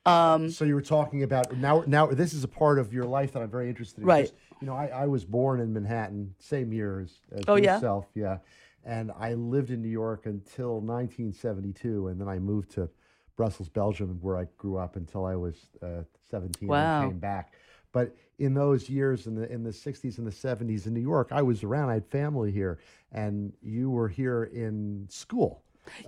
[0.07, 1.85] Um, So you were talking about now.
[1.87, 4.07] Now this is a part of your life that I'm very interested in.
[4.07, 4.33] Right.
[4.61, 7.75] You know, I, I was born in Manhattan, same year as, as Oh, yeah?
[7.75, 8.07] yourself.
[8.15, 8.39] Yeah.
[8.85, 12.89] And I lived in New York until 1972, and then I moved to
[13.37, 17.03] Brussels, Belgium, where I grew up until I was uh, 17 Wow.
[17.03, 17.53] and came back.
[17.93, 21.29] But in those years, in the in the 60s and the 70s in New York,
[21.31, 21.91] I was around.
[21.91, 22.79] I had family here,
[23.13, 25.63] and you were here in school.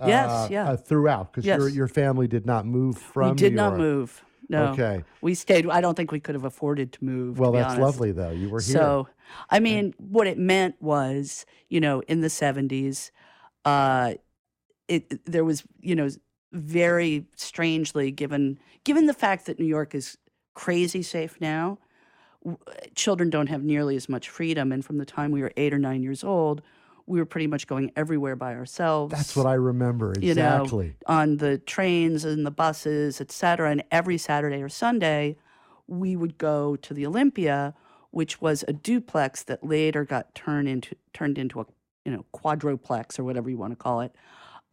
[0.05, 0.69] Yes, uh, yeah.
[0.71, 1.75] uh, throughout, because your Yes.
[1.75, 3.29] your family did not move from.
[3.31, 3.79] we did New not York.
[3.79, 4.25] move.
[4.49, 5.03] No, Okay.
[5.21, 5.69] we stayed.
[5.69, 7.35] I don't think we could have afforded to move.
[7.35, 7.81] to Well, be that's honest.
[7.81, 8.31] lovely, though.
[8.31, 8.73] You were here.
[8.73, 9.07] So,
[9.49, 13.11] I mean, what it meant was, you know, in the 70s,
[13.63, 14.15] uh,
[14.87, 16.09] it there was, you know,
[16.51, 20.17] very strangely given given the fact that New York is
[20.55, 21.79] crazy safe now,
[22.95, 24.71] children don't have nearly as much freedom.
[24.71, 26.61] And from the time we were eight or nine years old,
[27.05, 30.95] we were pretty much going everywhere by ourselves That's what I remember you know, exactly.
[31.05, 33.71] on the trains and the buses, et cetera.
[33.71, 35.35] And every Saturday or Sunday,
[35.87, 37.73] we would go to the Olympia,
[38.11, 41.65] which was a duplex that later got turned into turned into a
[42.05, 44.15] you know quadroplex or whatever you want to call it.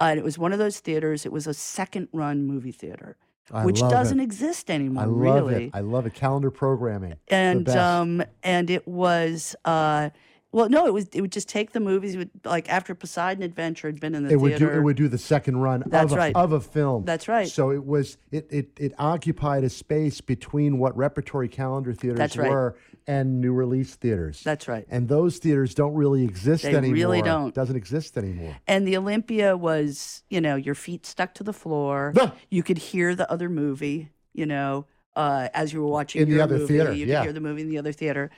[0.01, 1.27] Uh, and it was one of those theaters.
[1.27, 3.17] It was a second run movie theater,
[3.53, 4.25] I which doesn't It.
[4.25, 5.03] exist anymore.
[5.03, 5.71] I love really it.
[5.75, 6.15] I love it.
[6.15, 7.15] Calendar programming.
[7.29, 10.11] and um and it was uh
[10.53, 13.89] well no it was it would just take the movies would like after Poseidon Adventure
[13.89, 14.59] had been in the It would do.
[14.59, 16.35] theater It would do the second run That's of a, right.
[16.37, 17.05] of a film.
[17.05, 17.49] That's right.
[17.49, 18.17] So it was.
[18.31, 22.51] It, it it occupied a space between what repertory calendar theaters That's right.
[22.51, 24.43] were and new release theaters.
[24.45, 26.95] that's right and those theaters don't really exist They anymore.
[26.95, 27.55] really don't.
[27.55, 28.57] Doesn't exist anymore.
[28.67, 32.35] and the Olympia was you know your feet stuck to the floor Ah!
[32.51, 34.87] you could hear the other movie you know
[35.17, 37.21] uh as you were watching In the other movie, theater, you yeah.
[37.21, 38.31] could hear the movie in the other theater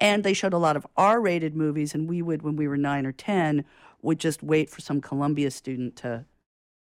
[0.00, 3.06] and they showed a lot of R-rated movies and we would when we were 9
[3.06, 3.64] or 10
[4.02, 6.24] would just wait for some Columbia student to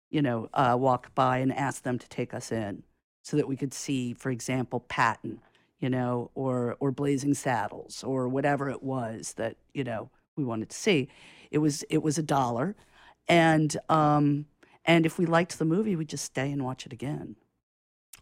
[0.10, 2.84] you know uh, walk by and ask them to take us in
[3.24, 5.40] so that we could see for example Patton
[5.80, 10.70] you know or or Blazing Saddles or whatever it was that you know we wanted
[10.70, 11.10] to see.
[11.52, 12.76] It was it was a dollar.
[13.28, 14.46] And um
[14.86, 17.36] and if we liked the movie we'd just stay and watch it again.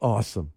[0.02, 0.54] Awesome.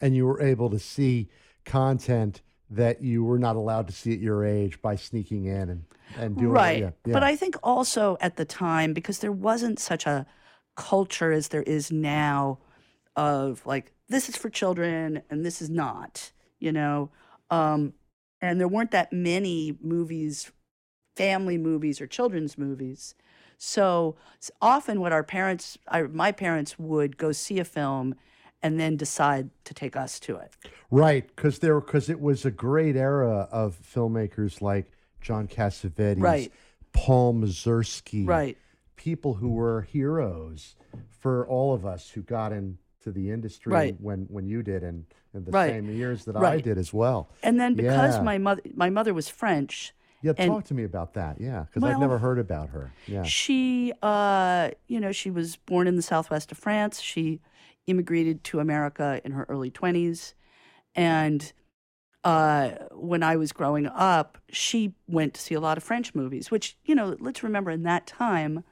[0.00, 1.28] And you were able to see
[1.64, 5.84] content that you were not allowed to see at your age by sneaking in and
[6.16, 6.80] and doing right.
[6.80, 10.26] Yeah, but i think also at the time because there wasn't such a
[10.76, 12.58] culture as there is now
[13.16, 17.10] of like this is for children and this is not you know?
[17.50, 17.92] Um
[18.40, 20.50] and there weren't that many movies
[21.14, 23.14] family movies or children's movies.
[23.56, 24.16] So
[24.60, 28.14] often what our parents I, my parents would go see a film
[28.64, 30.50] and then decide to take us to it
[30.90, 36.50] Right, because there because it was a great era of filmmakers like John Cassavetes, Right.
[36.92, 38.56] Paul Mazursky, right
[38.96, 40.76] people who were heroes
[41.10, 43.96] for all of us who got into the industry Right.
[44.00, 45.70] when when you did and in the Right.
[45.72, 47.28] same years that I did as well.
[47.42, 48.22] and then because Yeah.
[48.22, 51.38] my mother my mother was french Yeah, And- talk to me about that.
[51.38, 52.92] Yeah, because I've never heard about her.
[53.06, 56.98] Yeah, She, uh, you know, she was born in the southwest of France.
[57.02, 57.42] She
[57.86, 60.34] immigrated to America in her early 20s.
[60.94, 61.52] And
[62.22, 66.50] uh, when I was growing up, she went to see a lot of French movies,
[66.50, 68.64] which, you know, let's remember in that time,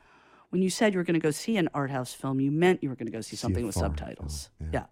[0.50, 2.82] when you said you were going to go see an art house film, you meant
[2.82, 4.50] you were going to go see See something with subtitles.
[4.58, 4.80] film, Yeah.
[4.80, 4.86] yeah.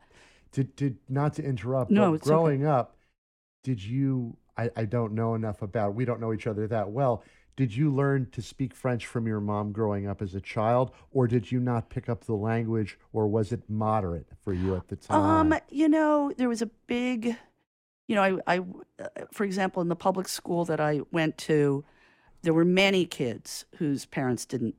[0.52, 1.90] Did did not to interrupt?
[1.92, 2.34] No, but it's okay.
[2.34, 2.96] growing up,
[3.62, 5.94] did you I, I don't know enough about.
[5.94, 7.22] We don't know each other that well.
[7.56, 11.26] Did you learn to speak French from your mom growing up as a child, or
[11.26, 14.96] did you not pick up the language, or was it moderate for you at the
[14.96, 15.52] time?
[15.52, 17.36] Um, you know, there was a big,
[18.08, 18.60] you know, I, I,
[19.32, 21.84] for example, in the public school that I went to,
[22.42, 24.74] there were many kids whose parents didn't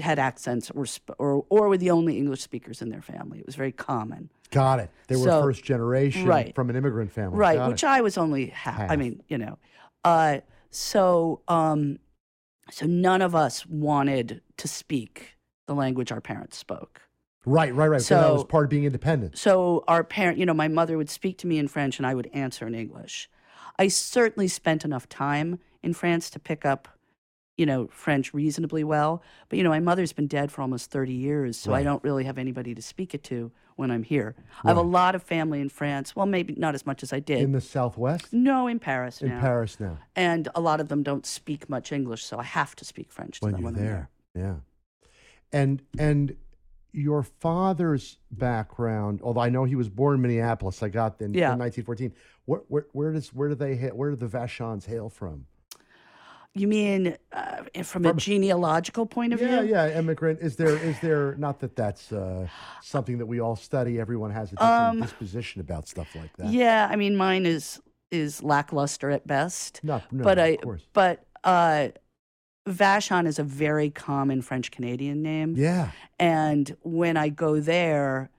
[0.00, 0.86] had accents or
[1.18, 3.40] or or were the only English speakers in their family.
[3.40, 4.30] It was very common.
[4.50, 4.90] Got it.
[5.08, 6.54] They were So- first generation right.
[6.54, 7.36] from an immigrant family.
[7.36, 7.88] right Got which it.
[7.88, 9.58] i was only half, i mean you know
[10.04, 10.38] uh
[10.70, 11.98] so um
[12.70, 15.34] so none of us wanted to speak
[15.66, 17.02] the language our parents spoke
[17.44, 18.02] right, right, right.
[18.02, 19.36] So, that was part of being independent.
[19.38, 22.14] so our parent you know my mother would speak to me in french and i
[22.14, 23.28] would answer in english
[23.78, 26.88] i certainly spent enough time in france to pick up
[27.62, 31.12] you know french reasonably well but you know my mother's been dead for almost 30
[31.12, 34.68] years so i don't really have anybody to speak it to when i'm here i
[34.68, 37.38] have a lot of family in france well maybe not as much as i did
[37.40, 38.32] In the Southwest?
[38.32, 39.40] no in paris In now.
[39.40, 39.96] Paris now.
[40.16, 43.38] and a lot of them don't speak much English, so I have to speak French
[43.38, 44.10] to when them when I'm there.
[44.34, 44.54] Yeah.
[45.52, 46.34] And and
[46.92, 51.52] your father's background, although I know he was born in Minneapolis, I got in, Yeah.
[51.52, 52.12] in 1914.
[52.44, 55.46] Where, where, where does where do they ha- where do the Vachons hail from?
[56.54, 59.70] You mean uh, from, a genealogical point of Yeah, view?
[59.70, 59.98] yeah, yeah.
[59.98, 60.40] immigrant.
[60.40, 62.46] Is there is there not that that's uh,
[62.82, 63.98] something that we all study?
[63.98, 66.48] Everyone has a different Um, disposition about stuff like that.
[66.50, 69.80] Yeah, I mean mine is is lackluster at best.
[69.82, 70.82] No, no, but of I course.
[70.92, 71.88] but uh
[72.68, 75.54] Vachon is a very common French Canadian name.
[75.56, 78.30] Yeah, And when I go there,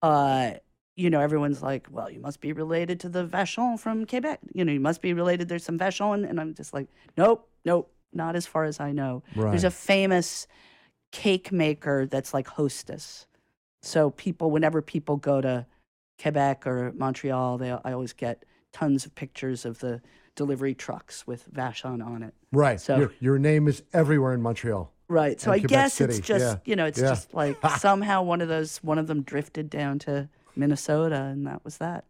[0.00, 0.52] uh,
[0.94, 4.38] you know, everyone's like, well, you must be related to the Vachon from Quebec.
[4.52, 5.48] You know, you must be related.
[5.48, 6.28] There's some Vachon.
[6.28, 9.22] And I'm just like, nope, nope, not as far as I know.
[9.34, 9.50] right.
[9.50, 10.46] There's a famous
[11.12, 13.26] cake maker that's like hostess.
[13.82, 15.66] So people, whenever people go to
[16.20, 20.00] Quebec or Montreal, they I always get tons of pictures of the
[20.34, 22.34] delivery trucks with Vachon on it.
[22.52, 22.80] right.
[22.80, 24.90] so- your, your name is everywhere in Montreal.
[25.06, 25.38] Right.
[25.40, 27.08] So I Quebec guess it's just yeah, you know, it's yeah.
[27.08, 31.64] just like somehow one of those one of them drifted down to Minnesota and that
[31.64, 32.04] was that.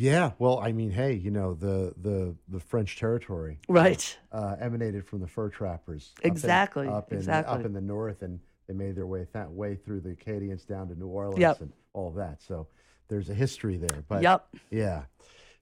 [0.00, 4.16] Yeah, well, I mean, hey, you know, the the the French territory Right.
[4.30, 6.12] uh, emanated from the fur trappers.
[6.18, 7.58] up in- Exactly, Up in, exactly.
[7.58, 10.86] up in the north, and they made their way that way through the Acadians down
[10.88, 11.62] to New Orleans Yep.
[11.62, 12.40] and all that.
[12.40, 12.68] So
[13.08, 14.04] there's a history there.
[14.08, 14.46] But yep.
[14.70, 15.02] yeah.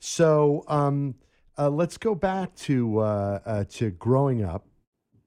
[0.00, 1.14] So um,
[1.56, 4.66] uh, let's go back to uh, uh, to growing up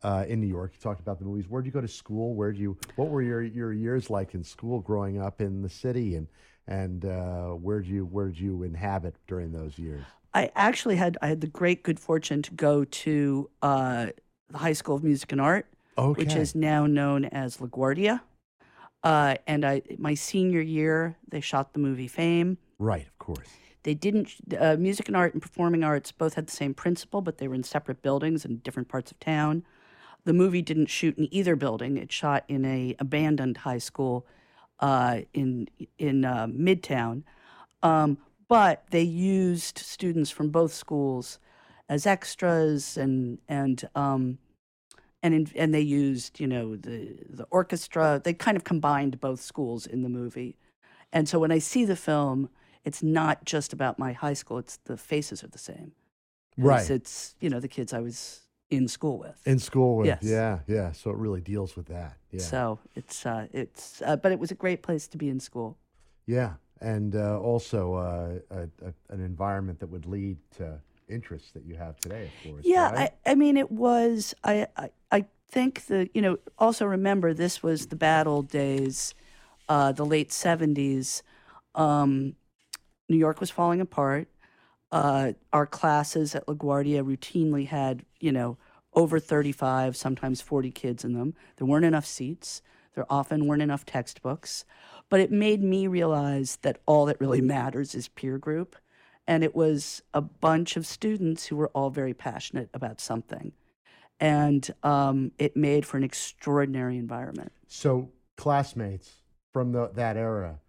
[0.03, 0.73] uh, in New York.
[0.75, 1.49] You talked about the movies.
[1.49, 2.35] Where would you go to school?
[2.35, 2.77] Where do you?
[2.95, 6.15] What were your, your years like in school growing up in the city?
[6.15, 6.27] And
[6.69, 10.05] and uh, where do you where did you inhabit during those years?
[10.33, 14.07] I actually had I had the great good fortune to go to uh,
[14.49, 15.65] the High School of Music and Art,
[15.97, 16.23] Okay.
[16.23, 18.21] which is now known as LaGuardia.
[19.03, 22.57] Uh, and I my senior year they shot the movie Fame.
[22.77, 23.49] right, of course.
[23.83, 27.39] They didn't uh, music and art and performing arts both had the same principal, but
[27.39, 29.63] they were in separate buildings in different parts of town.
[30.25, 31.97] The movie didn't shoot in either building.
[31.97, 34.27] It shot in a abandoned high school
[34.79, 37.23] uh, in in uh, Midtown,
[37.83, 41.39] um, but they used students from both schools
[41.87, 44.37] as extras and and um,
[45.21, 48.21] and in, and they used you know the the orchestra.
[48.23, 50.55] They kind of combined both schools in the movie,
[51.11, 52.49] and so when I see the film,
[52.85, 54.57] it's not just about my high school.
[54.59, 55.93] It's the faces are the same.
[56.57, 56.89] Right.
[56.89, 59.35] It's you know the kids I was in school with.
[59.45, 60.23] In school with Yes.
[60.23, 60.91] yeah, yeah.
[60.91, 62.17] So it really deals with that.
[62.31, 62.41] Yeah.
[62.41, 65.77] So it's uh, it's uh, but it was a great place to be in school.
[66.25, 71.65] Yeah, and uh, also uh, a, a, an environment that would lead to interests that
[71.65, 72.65] you have today, of course.
[72.65, 73.11] Yeah, right?
[73.25, 74.35] I, I mean, it was.
[74.43, 79.15] I, I I think the you know also remember this was the battle days,
[79.67, 81.23] uh, the late seventies.
[81.73, 82.35] Um,
[83.07, 84.27] New York was falling apart.
[84.91, 88.57] Uh, our classes at LaGuardia routinely had you know
[88.93, 91.33] over thirty five, sometimes forty kids in them.
[91.57, 92.61] There weren't enough seats.
[92.95, 94.65] There often weren't enough textbooks.
[95.09, 98.75] But it made me realize that all that really matters is peer group.
[99.27, 103.53] And it was a bunch of students who were all very passionate about something.
[104.19, 107.51] And um, it made for an extraordinary environment.
[107.67, 109.13] so classmates
[109.53, 110.59] from the, that era,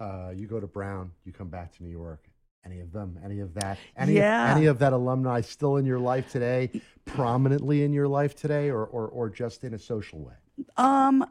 [0.00, 2.26] uh, you go to Brown, you come back to New York.
[2.64, 3.18] Any of them?
[3.24, 3.78] Any of that?
[3.96, 4.54] Any, Yeah.
[4.56, 6.70] any of that alumni still in your life today,
[7.04, 10.34] prominently in your life today, or, or, or just in a social way?
[10.76, 11.24] Um,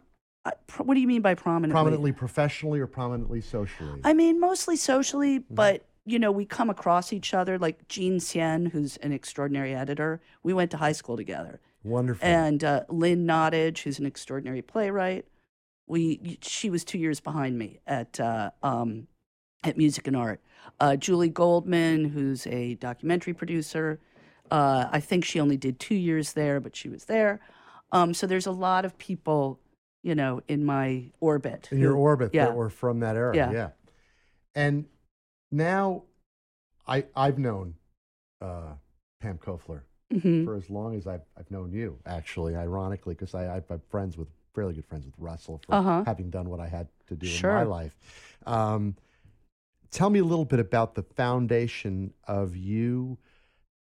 [0.77, 1.73] what do you mean by prominently?
[1.73, 4.01] Prominently professionally or prominently socially?
[4.03, 5.55] I mean, mostly socially, Mm-hmm.
[5.55, 7.57] but you know, we come across each other.
[7.57, 11.61] Like Jean Sien, who's an extraordinary editor, we went to high school together.
[11.85, 12.25] Wonderful.
[12.27, 15.25] and uh, Lynn Nottage, who's an extraordinary playwright.
[15.87, 19.07] We she was two years behind me at uh, um,
[19.63, 20.41] at Music and Art.
[20.79, 23.99] Uh, Julie Goldman, who's a documentary producer.
[24.51, 27.39] Uh, I think she only did two years there, but she was there.
[27.91, 29.59] Um, so there's a lot of people,
[30.03, 31.69] you know, in my orbit.
[31.71, 32.45] in your orbit yeah.
[32.45, 33.35] that were from that era.
[33.35, 33.69] Yeah.
[34.55, 34.85] And
[35.51, 36.03] now
[36.87, 37.75] I I've known
[38.41, 38.73] uh,
[39.21, 39.81] Pam Koffler
[40.13, 40.45] Mhm.
[40.45, 44.17] for as long as I've I've known you, actually, ironically, because I I've, I'm friends
[44.17, 46.03] with fairly good friends with Russell for Uh-huh.
[46.05, 47.95] having done what I had to do in my life.
[48.45, 48.95] Um,
[49.93, 53.17] tell me a little bit about the foundation of you,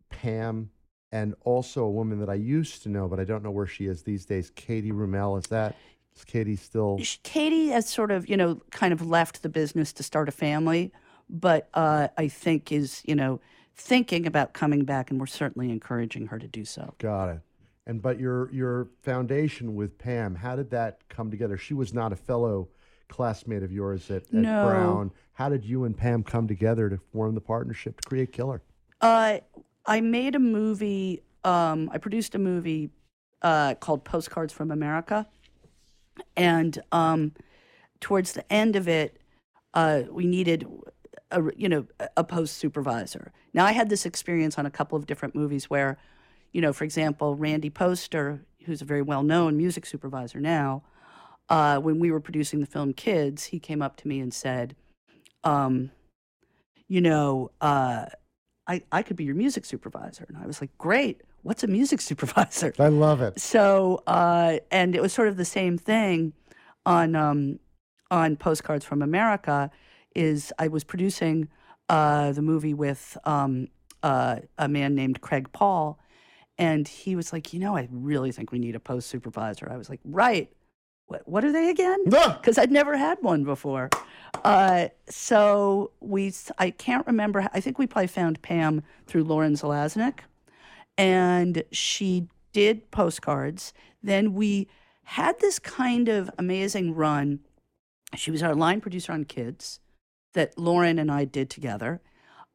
[0.10, 0.72] Pam,
[1.12, 3.86] and also a woman that I used to know, but I don't know where she
[3.86, 5.38] is these days, Katie Roumel.
[5.38, 5.76] Is that
[6.16, 7.00] is Katie still?
[7.24, 10.92] Katie has sort of, you know, kind of left the business to start a family,
[11.30, 13.40] but uh, I think is, you know,
[13.76, 16.96] thinking about coming back, and we're certainly encouraging her to do so.
[16.98, 17.40] Got it.
[17.86, 21.58] And but your your foundation with Pam, how did that come together?
[21.58, 22.70] She was not a fellow
[23.10, 24.66] classmate of yours at, at No.
[24.68, 25.12] Brown.
[25.34, 28.62] How did you and Pam come together to form the partnership to create Killer?
[29.02, 29.40] Uh,
[29.86, 31.22] I made a movie.
[31.44, 32.90] Um, I produced a movie
[33.42, 35.28] uh, called Postcards from America,
[36.36, 37.34] and um,
[38.00, 39.22] towards the end of it,
[39.74, 40.68] uh, we needed
[41.32, 43.32] a you know a- a post supervisor.
[43.54, 45.98] Now I had this experience on a couple of different movies where,
[46.52, 50.84] you know, for example, Randy Poster, who's a very well known music supervisor now,
[51.50, 54.76] uh, when we were producing the film Kids, he came up to me and said,
[55.44, 55.92] um,
[56.88, 57.52] you know.
[57.62, 58.06] Uh,
[58.68, 60.26] I, I could be your music supervisor.
[60.28, 61.22] And I was like, great.
[61.44, 62.74] What's a music supervisor?
[62.80, 63.40] I love it.
[63.40, 66.34] So, uh, and it was sort of the same thing
[66.86, 67.60] on um,
[68.12, 69.72] on Postcards from America.
[70.16, 71.48] Is I was producing
[71.90, 73.68] uh, the movie with um,
[74.04, 76.00] uh, a man named Craig Paul,
[76.58, 79.70] and he was like, you know, I really think we need a post supervisor.
[79.72, 80.52] I was like, right.
[81.08, 82.00] What what are they again?
[82.38, 83.90] Because I'd never had one before.
[84.44, 87.50] Uh, so we, I can't remember.
[87.54, 90.20] I think we probably found Pam through Lauren Zalaznick,
[90.98, 93.74] and she did postcards.
[94.04, 94.68] Then we
[95.04, 97.40] had this kind of amazing run.
[98.16, 99.80] She was our line producer on Kids
[100.34, 102.02] that Lauren and I did together.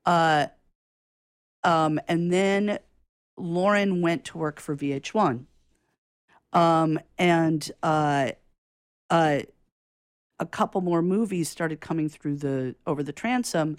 [0.05, 0.46] Uh,
[1.64, 2.78] um, and then
[3.36, 5.46] Lauren went to work for VH1.
[6.53, 8.32] Um, and uh,
[9.12, 9.42] uh,
[10.38, 13.76] a couple more movies started coming through the over the transom.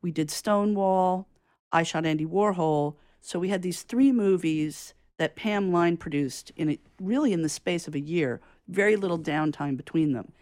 [0.00, 1.28] We did Stonewall.
[1.70, 2.96] I shot Andy Warhol.
[3.20, 7.48] So we had these three movies that Pam Line produced in a, really in the
[7.48, 8.40] space of a year.
[8.66, 10.32] Very little downtime between them,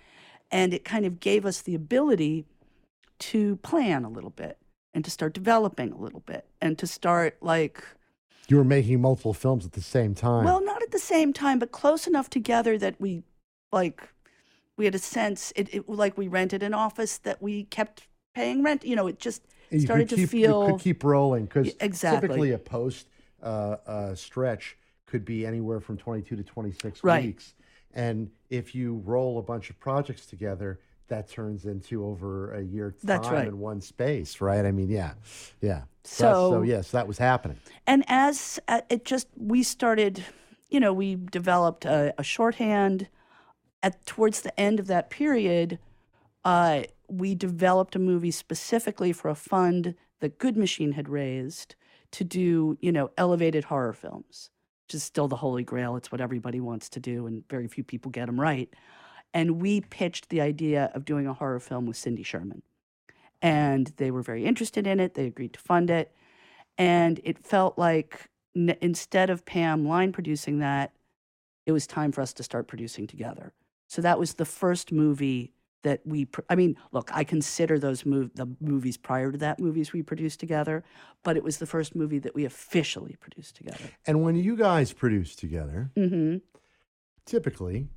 [0.50, 2.46] and it kind of gave us the ability
[3.18, 4.58] to plan a little bit
[4.94, 7.82] and to start developing a little bit and to start like
[8.48, 10.44] You were making multiple films at the same time.
[10.44, 13.22] well, not at the same time, but close enough together that we,
[13.72, 14.08] like,
[14.80, 15.52] we had a sense.
[15.56, 18.82] It, it like we rented an office that we kept paying rent.
[18.82, 19.42] You know, it just
[19.78, 20.64] started to feel.
[20.66, 22.28] you could keep rolling because exactly.
[22.28, 23.08] typically a post
[23.42, 27.24] uh, uh, stretch could be anywhere from 22 to 26 Right.
[27.26, 27.54] weeks.
[27.92, 32.94] And if you roll a bunch of projects together, that turns into over a year
[33.02, 33.48] That's time right.
[33.48, 34.64] in one space, right?
[34.64, 35.12] I mean, yeah,
[35.60, 35.82] yeah.
[36.04, 37.58] So, so So- yes, that was happening.
[37.86, 40.24] and as uh, it just we started,
[40.70, 43.08] you know, we developed a, a shorthand.
[43.82, 45.78] At towards the end of that period,
[46.44, 51.74] uh, we developed a movie specifically for a fund that Good Machine had raised
[52.12, 54.50] to do, you know, elevated horror films,
[54.86, 55.96] which is still the holy grail.
[55.96, 58.68] It's what everybody wants to do, and very few people get them right.
[59.32, 62.62] And we pitched the idea of doing a horror film with Cindy Sherman.
[63.40, 65.14] And they were very interested in it.
[65.14, 66.12] They agreed to fund it.
[66.76, 70.92] And it felt like n- instead of Pam line producing that,
[71.64, 73.52] it was time for us to start producing together.
[73.90, 76.24] So that was the first movie that we.
[76.26, 80.00] Pr- I mean, look, I consider those mov- the movies prior to that movies we
[80.00, 80.84] produced together,
[81.24, 83.90] but it was the first movie that we officially produced together.
[84.06, 86.36] And when you guys produce together, hmm
[87.26, 87.88] typically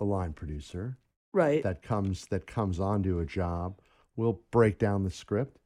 [0.00, 0.96] a line producer
[1.32, 1.62] Right.
[1.62, 3.78] that comes that comes onto a job
[4.16, 5.58] will break down the script,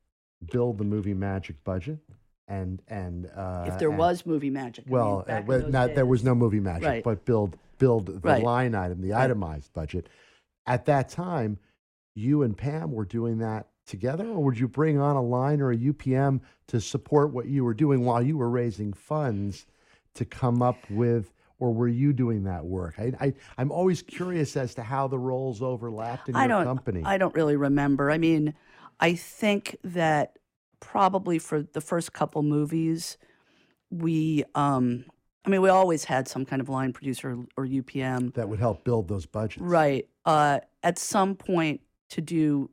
[0.52, 2.00] build the movie magic budget,
[2.48, 4.84] and and uh, if there and- was movie magic.
[4.84, 7.02] I mean, well, uh, well, not, there was no movie magic, Right.
[7.04, 8.42] but build build the Right.
[8.42, 10.08] line item, the itemized budget.
[10.66, 11.58] At that time,
[12.14, 15.70] you and Pam were doing that together, or would you bring on a line or
[15.70, 19.66] a UPM to support what you were doing while you were raising funds
[20.14, 21.32] to come up with?
[21.60, 22.94] Or were you doing that work?
[22.98, 26.64] I, I, I'm always curious as to how the roles overlapped in I your don't.
[26.64, 27.02] company.
[27.04, 28.10] I don't really remember.
[28.10, 28.54] I mean,
[29.00, 30.38] I think that
[30.80, 33.18] probably for the first couple movies,
[33.90, 34.44] we.
[34.54, 35.04] Um,
[35.45, 38.84] I mean, we always had some kind of line producer or UPM, that would help
[38.84, 39.61] build those budgets.
[39.61, 40.09] right?
[40.24, 42.70] Uh, at some point to do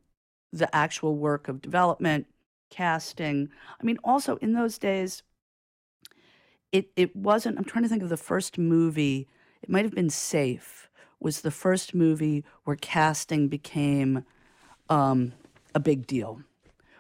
[0.53, 2.27] the actual work of development,
[2.69, 3.49] casting.
[3.79, 5.23] I mean, also in those days,
[6.71, 7.57] it it wasn't.
[7.57, 9.27] I'm trying to think of the first movie.
[9.61, 10.89] It might have been Safe.
[11.19, 14.25] Was the first movie where casting became
[14.89, 15.33] um,
[15.75, 16.41] a big deal,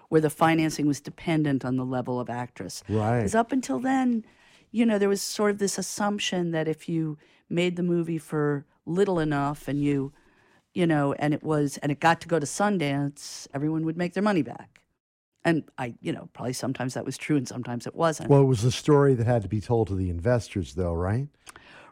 [0.09, 2.83] where the financing was dependent on the level of actress.
[2.87, 3.19] Right.
[3.19, 4.23] Because up until then,
[4.71, 7.17] you know, there was sort of this assumption that if you
[7.49, 10.13] made the movie for little enough and you,
[10.73, 14.13] you know, and it was, and it got to go to Sundance, everyone would make
[14.13, 14.81] their money back.
[15.43, 18.29] And I, you know, probably sometimes that was true and sometimes it wasn't.
[18.29, 21.27] Well, it was the story that had to be told to the investors, though, right?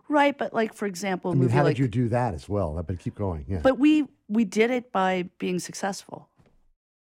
[0.08, 0.38] right.
[0.38, 2.82] But like, for example, I mean, movie how like, did you do that as well?
[2.86, 3.46] But keep going.
[3.48, 3.60] Yeah.
[3.64, 6.30] but we, we did it by being successful.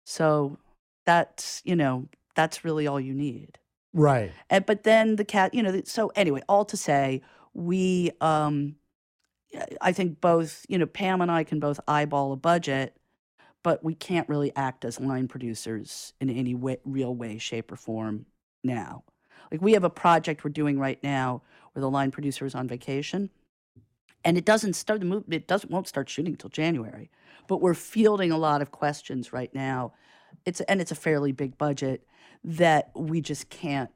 [0.05, 0.57] So
[1.05, 3.57] that's, you know, that's really all you need.
[3.93, 4.31] Right.
[4.49, 7.21] And, but then the cat, you know, so anyway, all to say,
[7.53, 8.75] we, um,
[9.81, 12.97] I think both, you know, Pam and I can both eyeball a budget,
[13.61, 17.75] but we can't really act as line producers in any way, real way, shape, or
[17.75, 18.25] form
[18.63, 19.03] now.
[19.51, 22.67] Like we have a project we're doing right now where the line producer is on
[22.67, 23.29] vacation,
[24.25, 25.35] and it doesn't start the movie.
[25.35, 27.09] It doesn't won't start shooting until January.
[27.47, 29.93] But we're fielding a lot of questions right now.
[30.45, 32.07] It's and it's a fairly big budget
[32.43, 33.89] that we just can't.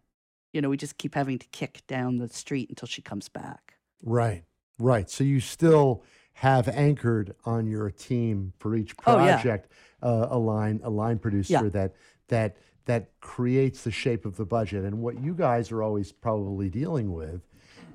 [0.54, 3.76] You know, we just keep having to kick down the street until she comes back.
[4.04, 4.44] Right.
[4.80, 5.10] Right.
[5.10, 9.36] So you still have anchored on your team for each Oh, yeah.
[9.36, 9.72] project
[10.02, 11.94] uh, a line a line producer that
[12.28, 14.86] that that creates the shape of the budget.
[14.86, 17.42] And what you guys are always probably dealing with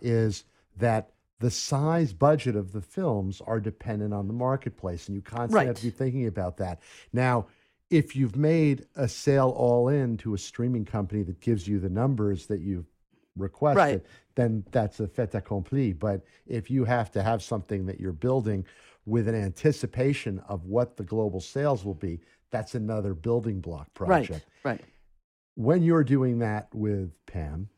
[0.03, 0.44] is
[0.76, 5.66] that the size budget of the films are dependent on the marketplace, and you constantly
[5.66, 6.80] have to be thinking about that.
[7.12, 7.46] Now,
[7.93, 11.90] if you've made a sale all in to a streaming company that gives you the
[11.90, 12.86] numbers that you've
[13.36, 14.03] requested,
[14.34, 15.93] then that's a fait accompli.
[15.93, 18.64] But if you have to have something that you're building
[19.05, 22.20] with an anticipation of what the global sales will be,
[22.51, 24.47] that's another building block project.
[24.64, 24.78] Right.
[24.78, 24.80] Right.
[25.55, 27.68] When you're doing that with Pam,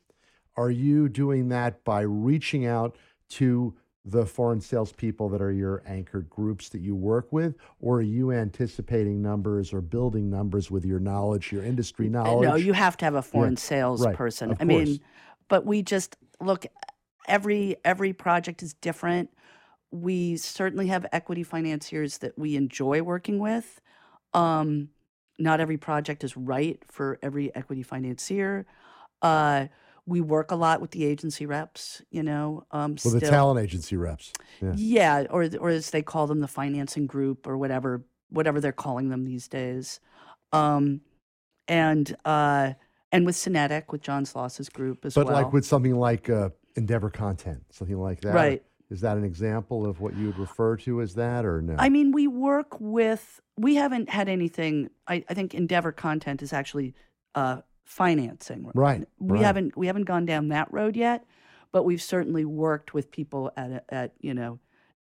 [0.56, 2.96] are you doing that by reaching out
[3.30, 3.74] to
[4.04, 8.32] the foreign salespeople that are your anchored groups that you work with, or are you
[8.32, 12.46] anticipating numbers or building numbers with your knowledge, your industry knowledge?
[12.46, 14.52] Uh, No, you have to have a foreign sales right, person.
[14.52, 15.00] of I mean,
[15.48, 16.66] but we just look
[17.26, 19.30] every every project is different.
[19.90, 23.80] We certainly have equity financiers that we enjoy working with.
[24.34, 24.90] Um,
[25.38, 28.66] not every project is right for every equity financier.
[29.22, 29.68] Uh,
[30.06, 32.64] we work a lot with the agency reps, you know.
[32.70, 33.12] Um, with still.
[33.12, 34.32] the talent agency reps.
[34.60, 34.72] Yeah.
[34.76, 39.08] Yeah, or or as they call them, the financing group or whatever whatever they're calling
[39.08, 40.00] them these days.
[40.52, 41.00] Um,
[41.68, 42.72] and uh,
[43.12, 45.34] and with Cinetic, with John Sloss's group as But well.
[45.34, 48.34] But like with something like uh, Endeavor Content, something like that.
[48.34, 48.62] Right.
[48.90, 51.74] Is that an example of what you would refer to as that or no?
[51.78, 53.40] I mean, we work with.
[53.56, 54.90] We haven't had anything.
[55.08, 56.94] I, I think Endeavor Content is actually
[57.34, 58.70] uh, financing.
[58.74, 59.44] Right, We right.
[59.44, 61.24] haven't we haven't gone down that road yet,
[61.72, 64.58] but we've certainly worked with people at at you know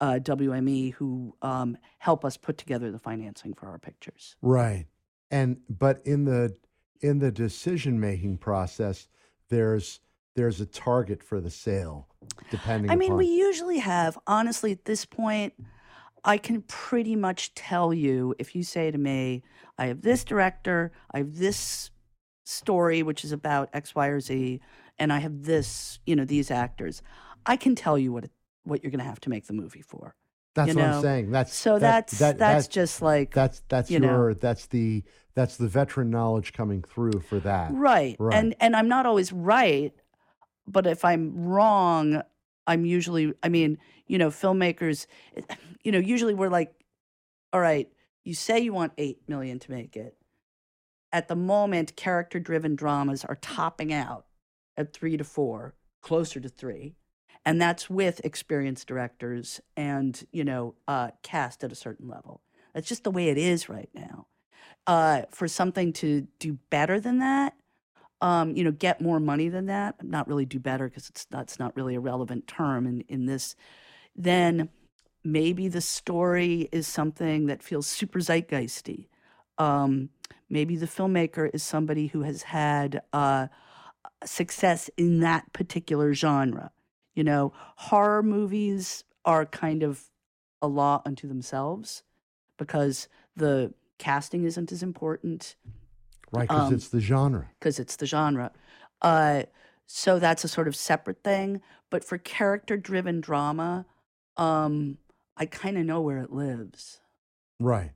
[0.02, 4.36] uh, WME who um, help us put together the financing for our pictures.
[4.42, 4.86] Right.
[5.32, 6.56] And but in the
[7.02, 9.08] in the decision making process,
[9.50, 10.00] there's
[10.36, 12.08] there's a target for the sale,
[12.52, 12.92] depending.
[12.92, 15.54] I mean, upon, we usually have, honestly, at this point,
[16.26, 19.44] I can pretty much tell you if you say to me,
[19.78, 21.90] I have this director, I have this
[22.46, 24.62] story, which is about X, Y, or Z,
[24.98, 27.02] and I have this, you know, these actors,
[27.46, 28.30] I can tell you what
[28.64, 30.16] what you're going to have to make the movie for.
[30.56, 31.32] that's you what know, I'm saying.
[31.32, 34.08] That's So that- that's that- that's that- just like that's that's you know.
[34.10, 35.04] your that's the
[35.36, 37.72] that's the veteran knowledge coming through for that.
[37.74, 38.16] right.
[38.18, 38.34] Right.
[38.38, 39.94] And and I'm not always right,
[40.66, 42.22] but if I'm wrong,
[42.66, 43.78] I'm usually I mean,
[44.08, 45.42] you know, filmmakers eh,
[45.84, 46.74] you know, usually we're like
[47.54, 47.88] all right,
[48.24, 50.16] you say you want 8 million to make it.
[51.16, 54.26] At the moment, character driven dramas are topping out
[54.76, 56.94] at 3 to 4, closer to 3.
[57.46, 62.42] And that's with experienced directors and, you know, uh, cast at a certain level.
[62.74, 64.28] That's just the way it is right now.
[64.88, 67.54] Uh, for something to do better than that,
[68.20, 71.60] um, you know, get more money than that, not really do better because it's that's
[71.60, 73.56] not really a relevant term in, in this,
[74.18, 74.68] then
[75.24, 79.08] maybe the story is something that feels super zeitgeisty.
[79.58, 80.10] Um,
[80.50, 83.48] maybe the filmmaker is somebody who has had uh,
[84.24, 86.72] success in that particular genre.
[87.16, 90.10] You know, horror movies are kind of
[90.62, 92.04] a law unto themselves
[92.58, 95.56] because the casting isn't as important
[96.32, 97.50] Right, because Um, it's the genre.
[97.60, 98.52] because it's the genre.
[99.02, 99.44] Uh,
[99.86, 101.62] so that's a sort of separate thing.
[101.90, 103.86] But for character driven drama,
[104.36, 104.98] um,
[105.38, 107.00] I kind of know where it lives.
[107.60, 107.92] Right.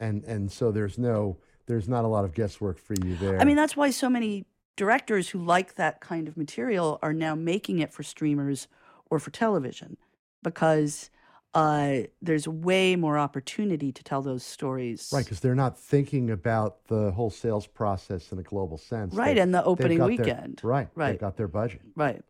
[0.00, 1.38] And and so there's no
[1.72, 3.40] there's not a lot of guesswork for you there.
[3.40, 4.44] I mean, that's why so many
[4.76, 8.68] directors who like that kind of material are now making it for streamers
[9.10, 9.96] or for television
[10.42, 11.10] because
[11.54, 15.08] uh, there's way more opportunity to tell those stories.
[15.12, 19.14] Right, because they're not thinking about the whole sales process in a global sense.
[19.14, 20.60] Right, They- and the opening got their- weekend.
[20.62, 21.12] right, Right.
[21.12, 21.80] They've got their budget.
[21.96, 22.22] Right.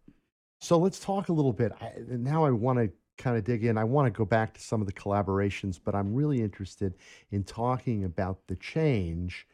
[0.60, 1.72] So let's talk a little bit.
[1.80, 2.92] I, now I want to
[3.22, 3.78] kind of dig in.
[3.78, 6.94] I want to go back to some of the collaborations, but I'm really interested
[7.30, 9.46] in talking about the change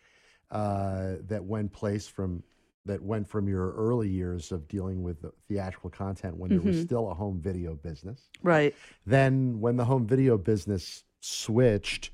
[0.50, 2.42] uh, that went place from
[2.86, 6.76] that went from your early years of dealing with the theatrical content when there was
[6.76, 6.84] Mhm.
[6.84, 8.30] still a home video business.
[8.42, 8.74] Right.
[9.04, 12.10] Then, when the home video business switched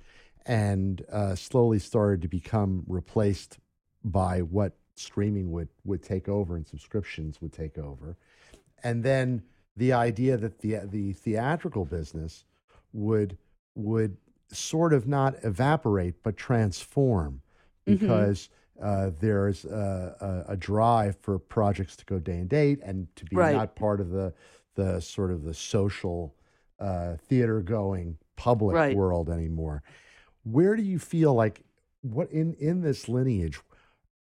[0.46, 3.58] and uh, slowly started to become replaced
[4.02, 8.16] by what streaming would would take over and subscriptions would take over,
[8.82, 9.42] and then
[9.76, 12.44] the idea that the the theatrical business
[12.92, 13.36] would
[13.74, 14.16] would
[14.52, 17.42] sort of not evaporate but transform
[17.86, 17.96] Mhm.
[17.98, 18.50] because
[18.82, 23.24] uh, there's a, a, a drive for projects to go day and date and to
[23.24, 23.52] be Right.
[23.54, 24.32] not part of the
[24.74, 26.34] the sort of the social
[26.80, 28.96] uh, theater going public Right.
[28.96, 29.82] world anymore.
[30.42, 31.62] Where do you feel like
[32.02, 33.60] what in in this lineage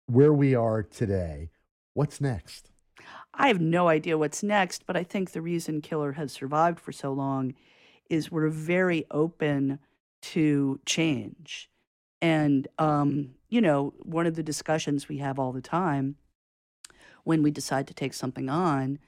[0.08, 1.50] where we are today?
[1.94, 2.71] What's next?
[3.34, 6.92] I have no idea what's next, but I think the reason Killer has survived for
[6.92, 7.54] so long
[8.10, 9.80] is we're very open
[10.22, 11.70] to change.
[12.22, 16.18] And, um, you know, one of the discussions we have all the time
[17.24, 19.00] when we decide to take something on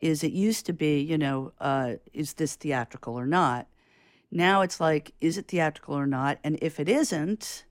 [0.00, 3.66] is it used to be, you know, uh, is this theatrical or not?
[4.30, 6.38] Now it's like, is it theatrical or not?
[6.42, 7.64] And if it isn't,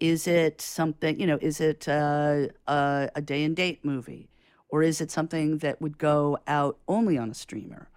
[0.00, 4.28] is it something, you know, is it uh, a, a day and date movie?
[4.68, 7.88] Or is it something that would go out only on a streamer?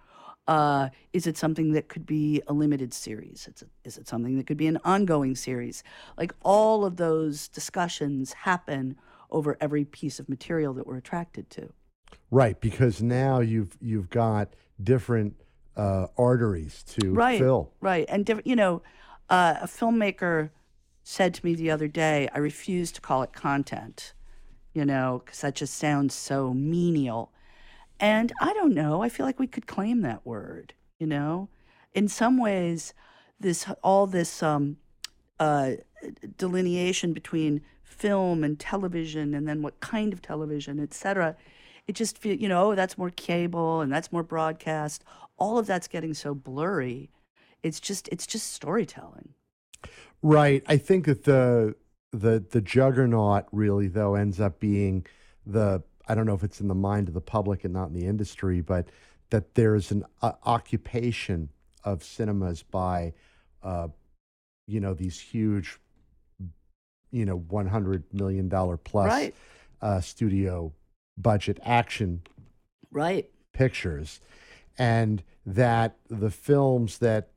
[0.48, 3.48] Uh, is it something that could be a limited series?
[3.84, 5.84] Is it something that could be an ongoing series?
[6.18, 8.96] Like all of those discussions happen
[9.30, 11.68] over every piece of material that we're attracted to.
[12.30, 15.36] Right, because now you've you've got different
[15.76, 17.38] uh, arteries to Right.
[17.38, 17.72] fill.
[17.80, 18.04] Right.
[18.08, 18.82] And, diff- you know,
[19.30, 20.50] uh, a filmmaker
[21.02, 24.12] said to me the other day, I refuse to call it content,
[24.74, 27.32] you know, because that just sounds so menial.
[28.00, 29.02] And I don't know.
[29.02, 31.48] I feel like we could claim that word, you know?
[31.94, 32.94] In some ways,
[33.38, 34.78] this all this um,
[35.38, 35.72] uh,
[36.36, 41.36] delineation between film and television and then what kind of television, et cetera,
[41.86, 45.04] it just feel you know, oh, that's more cable and that's more broadcast.
[45.36, 47.10] All of that's getting so blurry.
[47.62, 49.34] It's just it's just storytelling.
[50.22, 50.62] Right.
[50.66, 51.74] I think that the
[52.12, 55.04] the the juggernaut really though ends up being
[55.46, 57.94] the I don't know if it's in the mind of the public and not in
[57.94, 58.88] the industry, but
[59.30, 61.48] that there's an uh, occupation
[61.84, 63.14] of cinemas by
[63.62, 63.88] uh,
[64.66, 65.78] you know these huge
[67.10, 69.34] you know 100 million dollar plus Right.
[69.80, 70.72] uh, studio
[71.16, 72.22] budget action
[72.90, 73.28] Right.
[73.52, 74.20] pictures,
[74.76, 77.30] and that the films that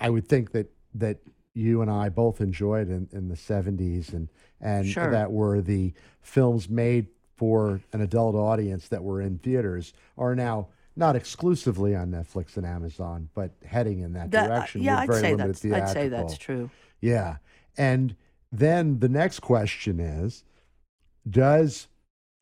[0.00, 1.18] I would think that that
[1.58, 4.28] you and I both enjoyed in, in the seventies and
[4.60, 5.10] and Sure.
[5.10, 7.06] that were the films made
[7.36, 12.66] for an adult audience that were in theaters are now not exclusively on Netflix and
[12.66, 14.82] Amazon, but heading in that, That- uh, direction.
[14.82, 16.70] yeah, with I'd say that's I'd say that's true.
[17.00, 17.36] Yeah.
[17.76, 18.16] And
[18.50, 20.42] then the next question is
[21.28, 21.86] Does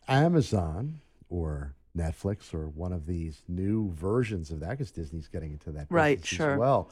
[0.08, 5.70] Amazon or Netflix or one of these new versions of that, because Disney's getting into
[5.72, 6.52] that Right, sure.
[6.52, 6.90] as well,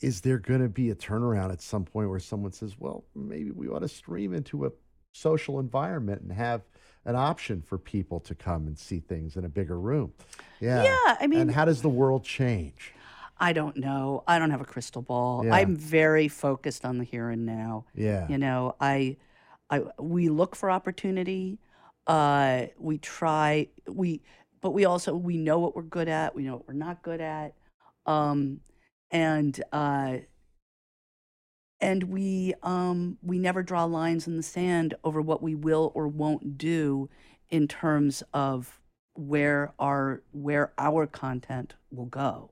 [0.00, 3.50] is there going to be a turnaround at some point where someone says, well, maybe
[3.50, 4.70] we ought to stream into a
[5.12, 6.62] social environment and have
[7.04, 10.12] an option for people to come and see things in a bigger room?
[10.60, 10.82] Yeah.
[10.84, 12.92] Yeah, I mean- and how does the world change?
[13.42, 14.22] I don't know.
[14.26, 15.46] I don't have a crystal ball.
[15.46, 15.54] Yeah.
[15.54, 17.86] I'm very focused on the here and now.
[17.94, 18.26] Yeah.
[18.28, 19.16] You know, I,
[19.70, 21.58] I we look for opportunity.
[22.06, 24.20] Uh, we try we,
[24.60, 26.34] but we also we know what we're good at.
[26.34, 27.54] We know what we're not good at,
[28.04, 28.60] um,
[29.10, 30.18] and uh,
[31.80, 36.06] and we um, we never draw lines in the sand over what we will or
[36.08, 37.08] won't do
[37.48, 38.80] in terms of
[39.14, 42.50] where our where our content will go.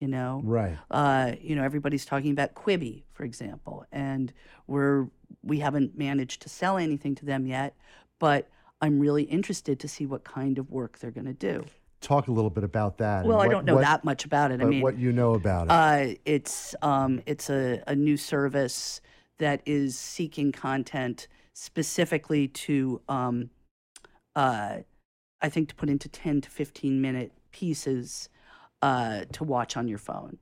[0.00, 0.76] You know, Right.
[0.90, 4.32] uh, you know, everybody's talking about Quibi, for example, and
[4.66, 5.06] we're
[5.44, 7.76] we haven't managed to sell anything to them yet,
[8.18, 8.48] but
[8.80, 11.64] I'm really interested to see what kind of work they're going to do.
[12.02, 13.24] Talk a little bit about that.
[13.24, 14.60] Well, I don't know what- that much about it.
[14.60, 15.70] I but mean, what you know about it.
[15.70, 19.00] uh, it's um, it's a, a new service
[19.38, 23.50] that is seeking content specifically to, um,
[24.36, 24.78] uh,
[25.40, 28.28] I think, to put into ten to fifteen minute pieces
[28.82, 30.38] uh, to watch on your phone.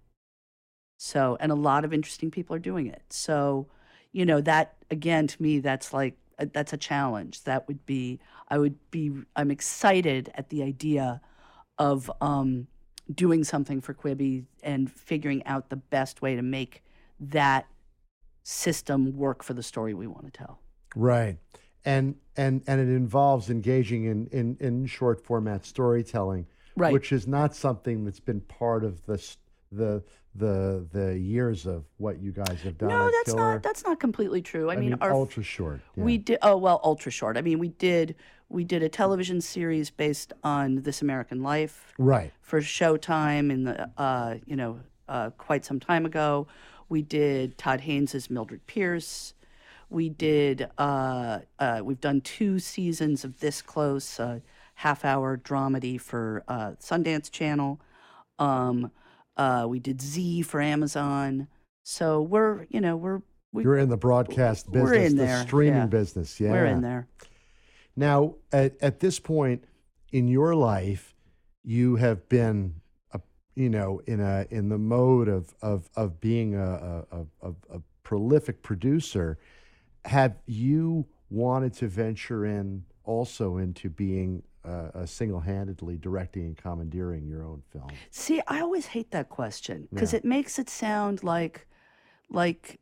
[0.98, 3.02] So, and a lot of interesting people are doing it.
[3.10, 3.66] So,
[4.12, 7.44] you know, that again to me, that's like uh, that's a challenge.
[7.44, 11.20] That would be I would be I'm excited at the idea
[11.80, 12.68] of um,
[13.12, 16.84] doing something for Quibi and figuring out the best way to make
[17.18, 17.66] that
[18.44, 20.60] system work for the story we want to tell.
[20.94, 21.38] Right.
[21.84, 26.92] And and and it involves engaging in in, in short format storytelling, Right.
[26.92, 29.16] which is not something that's been part of the
[29.72, 30.02] the
[30.34, 32.90] the the years of what you guys have done.
[32.90, 33.54] no, that's Killer.
[33.54, 34.70] not that's not completely true.
[34.70, 35.80] I, mean, our ultra short.
[35.96, 36.04] yeah.
[36.04, 37.36] We did oh well, ultra short.
[37.36, 38.14] I mean, we did
[38.48, 42.32] we did a television series based on This American Life right.
[42.42, 46.46] for Showtime in the uh, you know uh, quite some time ago.
[46.88, 49.34] We did Todd Haynes's Mildred Pierce.
[49.88, 54.42] We did uh, uh, we've done two seasons of This Close, a
[54.74, 57.80] half hour dramedy for uh, Sundance Channel.
[58.38, 58.92] Um,
[59.36, 61.48] uh, we did Z for Amazon.
[61.82, 63.22] So we're you know we're
[63.52, 65.86] we, You're in the broadcast business, we're in the there, streaming yeah.
[65.86, 66.38] business.
[66.38, 66.50] Yeah.
[66.52, 67.08] we're in there.
[67.96, 69.64] Now, at, at this point
[70.12, 71.14] in your life,
[71.64, 72.74] you have been,
[73.12, 73.20] a,
[73.56, 77.76] you know, in a in the mode of of of being a a, a, a-
[77.76, 79.38] a prolific producer.
[80.06, 87.26] Have you wanted to venture in also into being uh, uh, single-handedly directing and commandeering
[87.26, 87.90] your own film?
[88.10, 90.18] See, I always hate that question because Yeah.
[90.18, 91.66] it makes it sound like,
[92.30, 92.78] like,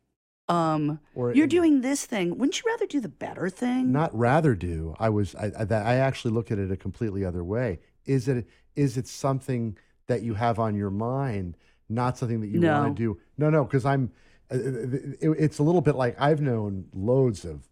[0.47, 2.37] um, Or you're doing this thing.
[2.37, 3.91] Wouldn't you rather do the better thing?
[3.91, 7.43] not rather do i was i I, I actually look at it a completely other
[7.43, 9.77] way is it is it something
[10.07, 11.55] that you have on your mind
[11.87, 12.73] not something that you No.
[12.73, 14.11] want to do no no because i'm
[14.51, 17.67] uh, it, it's a little bit like i've known loads of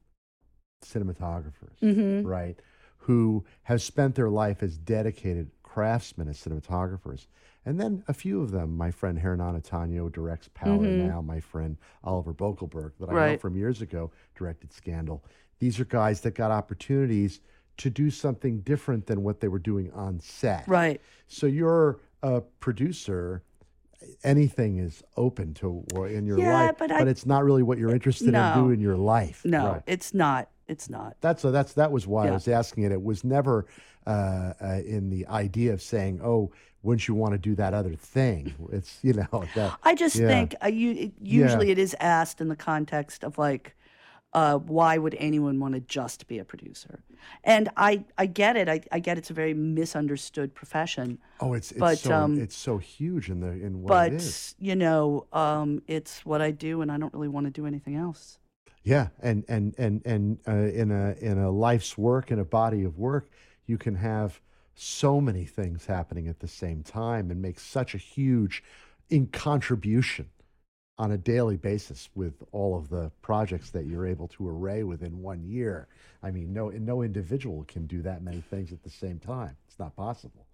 [0.85, 2.59] cinematographers hmm right
[3.07, 7.27] who have spent their life as dedicated craftsmen as cinematographers
[7.65, 11.07] and then a few of them my friend hernan Antonio directs power Mhm.
[11.07, 15.23] now my friend oliver bokelberg that i know from years ago directed scandal
[15.59, 17.39] these are guys that got opportunities
[17.77, 20.99] to do something different than what they were doing on set Right.
[21.27, 23.43] so you're a producer
[24.23, 27.91] anything is open to in your Yeah, life but I- it's not really what you're
[27.93, 28.51] interested No.
[28.53, 29.83] in doing in your life No, Right.
[29.87, 30.49] it's not.
[30.67, 31.15] It's not.
[31.21, 31.51] That's so.
[31.51, 32.91] That's that was why I was asking it.
[32.91, 33.65] It was never
[34.05, 36.51] uh, uh, in the idea of saying, "Oh,
[36.83, 39.73] wouldn't you want to do that other thing?" It's you know that.
[39.83, 40.27] I just Yeah.
[40.27, 43.75] think uh, you, it, usually it is asked in the context of like,
[44.33, 46.99] uh, why would anyone want to just be a producer?
[47.43, 48.69] And I, I get it.
[48.69, 51.17] I, I get it's a very misunderstood profession.
[51.39, 54.15] Oh, it's it's But, so um, it's so huge in the in what but it
[54.15, 54.55] is.
[54.59, 57.95] you know, um, it's what I do, and I don't really want to do anything
[57.95, 58.39] else.
[58.87, 62.85] Yeah, and and and and uh, in a in a life's work in a body
[62.85, 63.29] of work,
[63.65, 64.39] you can have
[64.75, 68.63] so many things happening at the same time and make such a huge
[69.09, 70.29] in contribution
[70.97, 75.21] on a daily basis with all of the projects that you're able to array within
[75.21, 75.89] one year.
[76.23, 79.57] I mean, no no individual can do that many things at the same time.
[79.67, 80.47] It's not possible.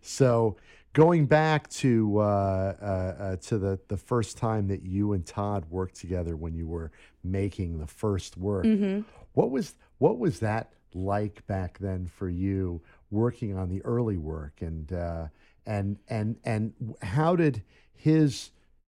[0.00, 0.56] So
[0.98, 2.84] going back to uh, uh,
[3.22, 6.90] uh, to the the first time that you and Todd worked together when you were
[7.22, 9.02] making the first work, Mm-hmm.
[9.34, 12.80] what was what was that like back then for you
[13.10, 15.26] working on the early work and uh,
[15.66, 16.72] and and and
[17.02, 17.62] how did
[17.94, 18.50] his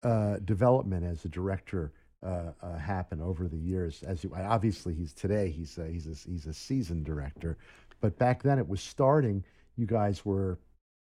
[0.03, 1.92] uh, development as a director
[2.22, 4.03] uh, uh, happen over the years?
[4.03, 7.59] As you obviously he's today he's a, he's a, he's a seasoned director,
[8.01, 9.44] but back then it was starting.
[9.76, 10.59] You guys were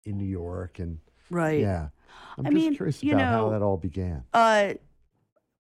[0.05, 0.99] in New York and
[1.31, 1.61] Right.
[1.61, 1.89] yeah.
[2.37, 4.25] I'm I just mean, curious about how that all began.
[4.35, 4.75] Uh,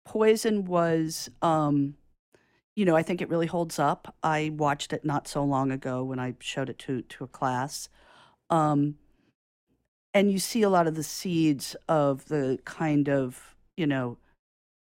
[0.05, 1.95] Poison was, um,
[2.75, 4.15] you know, I think it really holds up.
[4.23, 7.87] I watched it not so long ago when I showed it to to a class,
[8.49, 8.95] um,
[10.13, 14.17] and you see a lot of the seeds of the kind of you know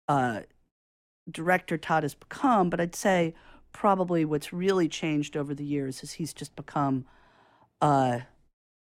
[0.08, 0.41] uh,
[1.32, 2.70] director Todd has become.
[2.70, 3.34] But I'd say
[3.72, 7.06] probably what's really changed over the years is he's just become
[7.82, 8.20] uh,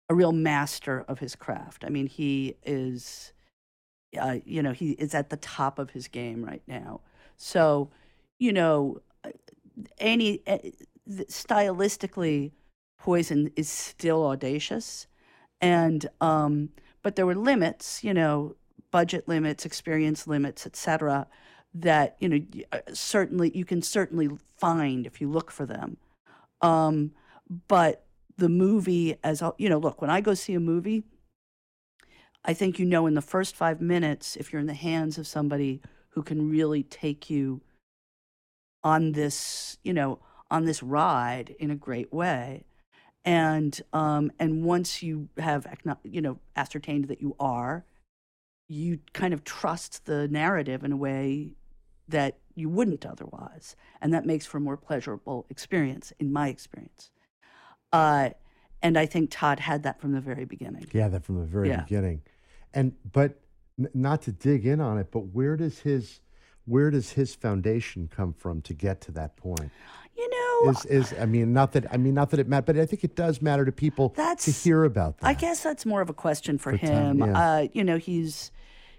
[0.09, 1.85] a real master of his craft.
[1.85, 3.33] I mean, he is
[4.17, 7.01] uh, you know, he is at the top of his game right now.
[7.37, 7.91] So,
[8.39, 9.31] you know, uh,
[9.99, 10.59] any uh,
[11.09, 12.53] stylistically,
[12.99, 15.07] Poison is still audacious,
[15.61, 16.71] and um,
[17.03, 18.57] but there were limits, you know,
[18.91, 21.29] budget limits, experience limits, etc.
[21.75, 22.41] That you know,
[22.73, 25.99] uh, certainly you can certainly find if you look for them.
[26.61, 27.13] Um,
[27.69, 28.05] but
[28.39, 31.03] the movie, as you know, look when I go see a movie.
[32.45, 35.26] I think you know in the first five minutes if you're in the hands of
[35.26, 37.61] somebody who can really take you
[38.82, 40.20] on this, you know,
[40.51, 42.64] on this ride in a great way.
[43.24, 45.66] And um, and once you have
[46.05, 47.84] you know ascertained that you are,
[48.68, 51.55] you kind of trust the narrative in a way
[52.07, 57.11] that you wouldn't otherwise, and that makes for a more pleasurable experience, in my experience.
[57.93, 58.30] Uh,
[58.82, 60.86] and I think Todd had that from the very beginning.
[60.93, 61.82] Yeah, that from the very Yeah.
[61.82, 62.22] beginning.
[62.74, 63.41] And but
[63.78, 66.20] n- not to dig in on it, but where does his
[66.66, 69.70] where does his foundation come from to get to that point?
[70.16, 72.78] You know, Is is I mean not that I mean not that it matters, but
[72.78, 75.26] I think it does matter to people that's, to hear about that.
[75.26, 77.18] I guess that's more of a question for, For him.
[77.20, 77.32] yeah.
[77.57, 78.53] Uh, you know, he's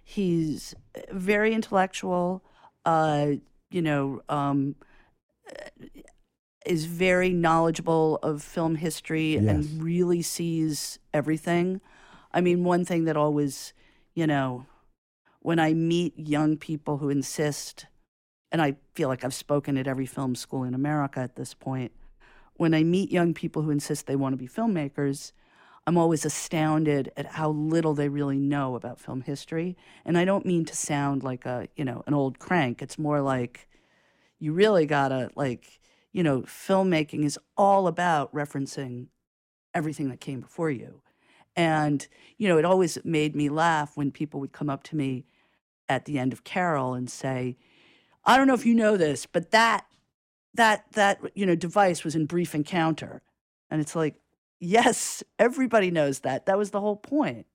[0.03, 0.73] he's
[1.11, 2.43] very intellectual.
[2.85, 3.33] Uh,
[3.69, 4.75] you know, um,
[6.65, 9.43] is very knowledgeable of film history Yes.
[9.43, 11.81] and really sees everything.
[12.33, 13.73] I mean, one thing that always,
[14.13, 14.65] you know,
[15.41, 17.85] when I meet young people who insist,
[18.51, 21.91] and I feel like I've spoken at every film school in America at this point,
[22.55, 25.31] when I meet young people who insist they want to be filmmakers,
[25.87, 29.77] I'm always astounded at how little they really know about film history.
[30.05, 32.81] And I don't mean to sound like a, you know, an old crank.
[32.81, 33.69] It's more like
[34.39, 35.78] you really gotta like,
[36.11, 39.07] you know, filmmaking is all about referencing
[39.73, 41.01] everything that came before you.
[41.55, 42.07] And,
[42.37, 45.25] you know, it always made me laugh when people would come up to me
[45.87, 47.57] at the end of Carol and say,
[48.25, 49.85] I don't know if you know this, but that
[50.55, 53.21] that that you know device was in brief encounter.
[53.69, 54.15] And it's like,
[54.59, 56.45] yes, everybody knows that.
[56.45, 57.45] That was the whole point,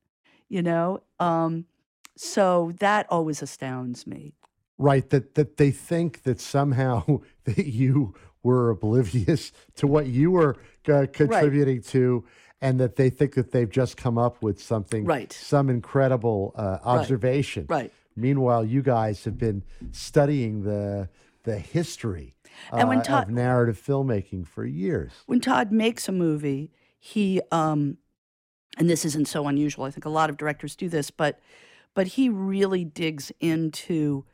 [0.49, 1.03] you know?
[1.19, 1.67] Um,
[2.17, 4.35] so that always astounds me.
[4.79, 10.57] right that that they think that somehow that you were oblivious to what you were
[10.89, 12.25] uh, contributing to
[12.61, 15.33] and that they think that they've just come up with something Right.
[15.33, 17.93] some incredible uh, observation Right.
[18.15, 21.09] meanwhile you guys have been studying the
[21.43, 22.35] the history
[22.73, 27.41] And when uh, Todd- of narrative filmmaking for years when Todd makes a movie, he
[27.51, 27.99] um,
[28.79, 29.85] and this isn't so unusual.
[29.85, 31.41] I think a lot of directors do this, but
[31.95, 34.25] but he really digs into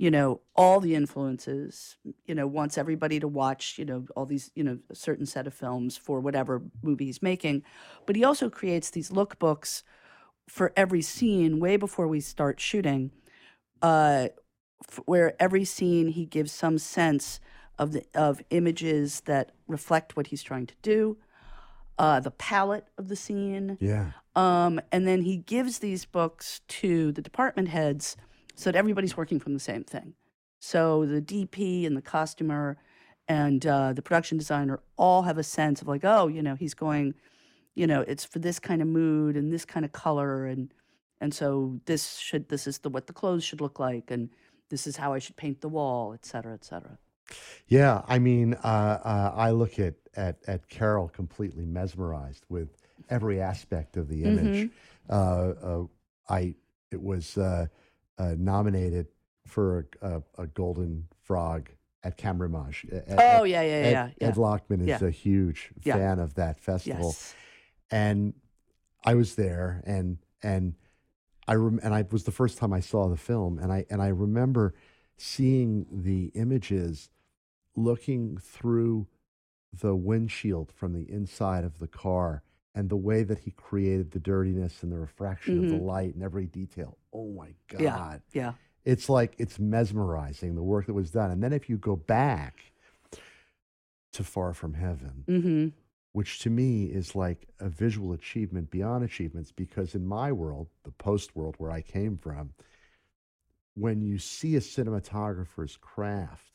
[0.00, 1.98] you know all the influences.
[2.24, 5.46] You know, wants everybody to watch you know all these you know a certain set
[5.46, 7.62] of films for whatever movie he's making,
[8.06, 9.82] but he also creates these lookbooks
[10.48, 13.10] for every scene way before we start shooting.
[13.82, 14.28] Uh,
[14.90, 17.38] f- where every scene he gives some sense
[17.78, 21.18] of the of images that reflect what he's trying to do,
[21.98, 27.12] uh, the palette of the scene, yeah um, and then he gives these books to
[27.12, 28.16] the department heads
[28.60, 30.12] so that everybody's working from the same thing.
[30.58, 32.76] So the DP and the costumer
[33.26, 36.74] and uh, the production designer all have a sense of like, oh, you know, he's
[36.74, 37.14] going,
[37.74, 40.74] you know, it's for this kind of mood and this kind of color, and
[41.22, 44.28] and so this should this is the what the clothes should look like, and
[44.68, 46.98] this is how I should paint the wall, et cetera, et cetera.
[47.66, 52.68] Yeah, I mean, uh, uh, I look at, at at Carol completely mesmerized with
[53.08, 54.68] every aspect of the image.
[55.08, 55.12] Uh,
[55.62, 55.84] uh,
[56.28, 56.56] I
[56.90, 57.38] it was
[58.20, 59.06] uh, nominated
[59.46, 61.70] for a, a, a Golden Frog
[62.04, 62.84] at Camerimage.
[62.92, 64.28] Ed- Oh yeah, yeah, Ed, yeah, yeah.
[64.28, 65.04] Ed Lachman is Yeah.
[65.04, 65.96] a huge Yeah.
[65.96, 67.34] fan of that festival, yes.
[67.90, 68.34] and
[69.04, 70.74] I was there, and and
[71.48, 74.02] I rem- and I was the first time I saw the film, and I and
[74.02, 74.74] I remember
[75.16, 77.10] seeing the images,
[77.74, 79.06] looking through
[79.72, 82.42] the windshield from the inside of the car,
[82.74, 85.84] and the way that he created the dirtiness and the refraction of the Mhm.
[85.86, 86.96] light and every detail.
[87.12, 87.80] Oh my god!
[87.82, 88.18] Yeah.
[88.32, 88.52] Yeah.
[88.84, 92.72] It's like it's mesmerizing the work that was done, and then if you go back
[94.12, 95.68] to Far From Heaven Mm-hmm.
[96.12, 100.90] which to me is like a visual achievement beyond achievements because in my world, the
[100.90, 102.52] post world where I came from,
[103.74, 106.50] when you see a cinematographer's craft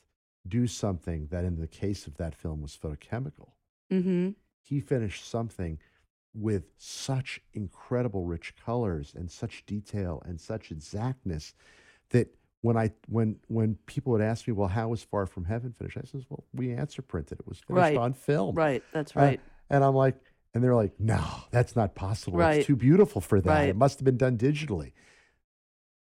[0.48, 3.52] do something that in the case of that film was photochemical,
[3.92, 4.32] Mm-hmm.
[4.62, 5.80] he finished something
[6.36, 11.54] with such incredible rich colors and such detail and such exactness
[12.10, 12.28] that
[12.62, 15.98] when I when when people would ask me, well, how was Far From Heaven finished?
[15.98, 17.40] I says, well, we answer printed.
[17.40, 17.98] It was finished Right.
[17.98, 18.56] on film.
[18.56, 18.84] Right.
[18.92, 19.42] That's Uh, right.
[19.70, 20.16] and I'm like,
[20.54, 22.38] and they're like, no, that's not possible.
[22.40, 22.58] Right.
[22.60, 23.50] It's too beautiful for that.
[23.50, 23.70] Right.
[23.70, 24.92] It must have been done digitally.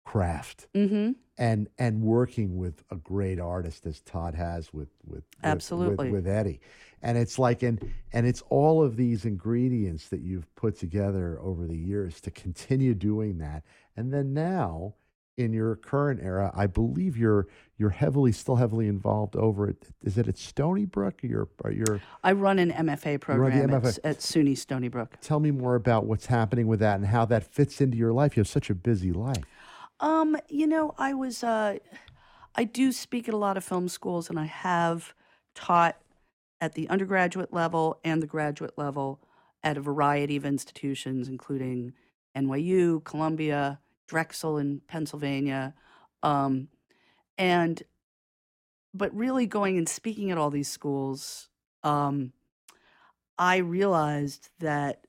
[0.05, 1.11] Craft mm-hmm.
[1.37, 6.11] and and working with a great artist as Todd has with with Absolutely.
[6.11, 6.59] with, with Eddie,
[7.01, 11.67] and it's like and and it's all of these ingredients that you've put together over
[11.67, 13.63] the years to continue doing that,
[13.95, 14.95] and then now
[15.37, 17.47] in your current era, I believe you're
[17.77, 21.71] you're heavily still heavily involved over at is it at Stony Brook or you're or
[21.71, 23.97] you're I run an MFA program MFA.
[23.99, 25.17] At, at SUNY Stony Brook.
[25.21, 28.37] Tell me more about what's happening with that and how that fits into your life.
[28.37, 29.43] You have such a busy life.
[30.03, 31.77] Um, you know, I was uh
[32.55, 35.13] I do speak at a lot of film schools and I have
[35.55, 35.97] taught
[36.59, 39.21] at the undergraduate level and the graduate level
[39.63, 41.93] at a variety of institutions including
[42.35, 45.73] NYU, Columbia, Drexel in Pennsylvania.
[46.21, 46.67] Um,
[47.37, 47.81] and
[48.93, 51.47] but really going and speaking at all these schools,
[51.81, 52.33] um,
[53.37, 55.07] I realized that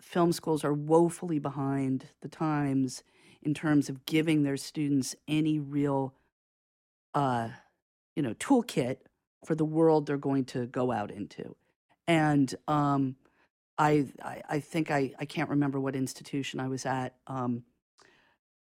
[0.00, 3.02] film schools are woefully behind the times
[3.44, 6.14] in terms of giving their students any real,
[7.12, 7.48] uh,
[8.16, 8.96] you know, toolkit
[9.44, 11.54] for the world they're going to go out into.
[12.06, 13.16] And um,
[13.78, 17.64] I, I, I think I, I can't remember what institution I was at, um,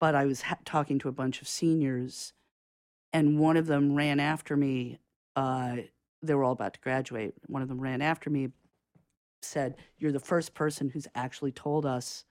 [0.00, 2.32] but I was ha- talking to a bunch of seniors,
[3.12, 4.98] and one of them ran after me.
[5.36, 5.76] Uh,
[6.22, 7.34] they were all about to graduate.
[7.46, 8.48] One of them ran after me,
[9.42, 12.24] said, You're the first person who's actually told us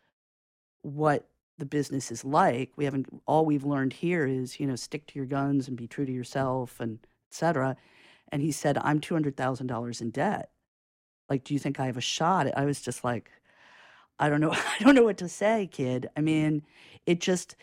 [0.81, 1.27] what
[1.61, 2.71] the business is like.
[2.75, 5.87] We haven't, all we've learned here is, you know, stick to your guns and be
[5.87, 7.77] true to yourself and et cetera.
[8.31, 10.49] And he said, I'm $200,000 in debt.
[11.29, 12.47] Like, do you think I have a shot?
[12.57, 13.29] I was just like,
[14.17, 14.51] I don't know.
[14.79, 16.09] I don't know what to say, kid.
[16.17, 16.63] I mean,
[17.05, 17.55] it just,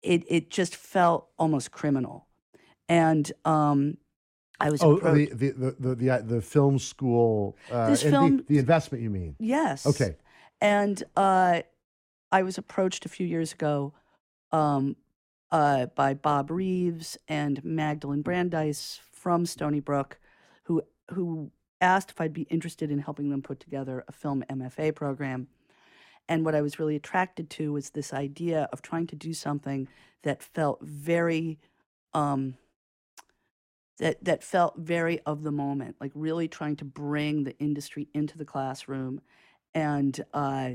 [0.00, 2.28] it, it just felt almost criminal.
[2.88, 3.96] And, um,
[4.60, 5.38] I was Oh, approached.
[5.38, 9.10] the, the, the, the, the, film school, uh, This and the- film- the, investment, you
[9.10, 9.34] mean?
[9.40, 9.86] Yes.
[9.86, 10.16] Okay.
[10.60, 11.62] And uh,
[12.32, 13.92] I was approached a few years ago
[14.52, 14.96] um,
[15.50, 20.18] uh, by Bob Reeves and Magdalene Brandeis from Stony Brook,
[20.64, 21.50] who who
[21.80, 25.48] asked if I'd be interested in helping them put together a film MFA program.
[26.28, 29.88] And what I was really attracted to was this idea of trying to do something
[30.22, 31.58] that felt very
[32.14, 32.54] um,
[33.98, 38.38] that that felt very of the moment, like really trying to bring the industry into
[38.38, 39.20] the classroom
[39.74, 40.70] and uh,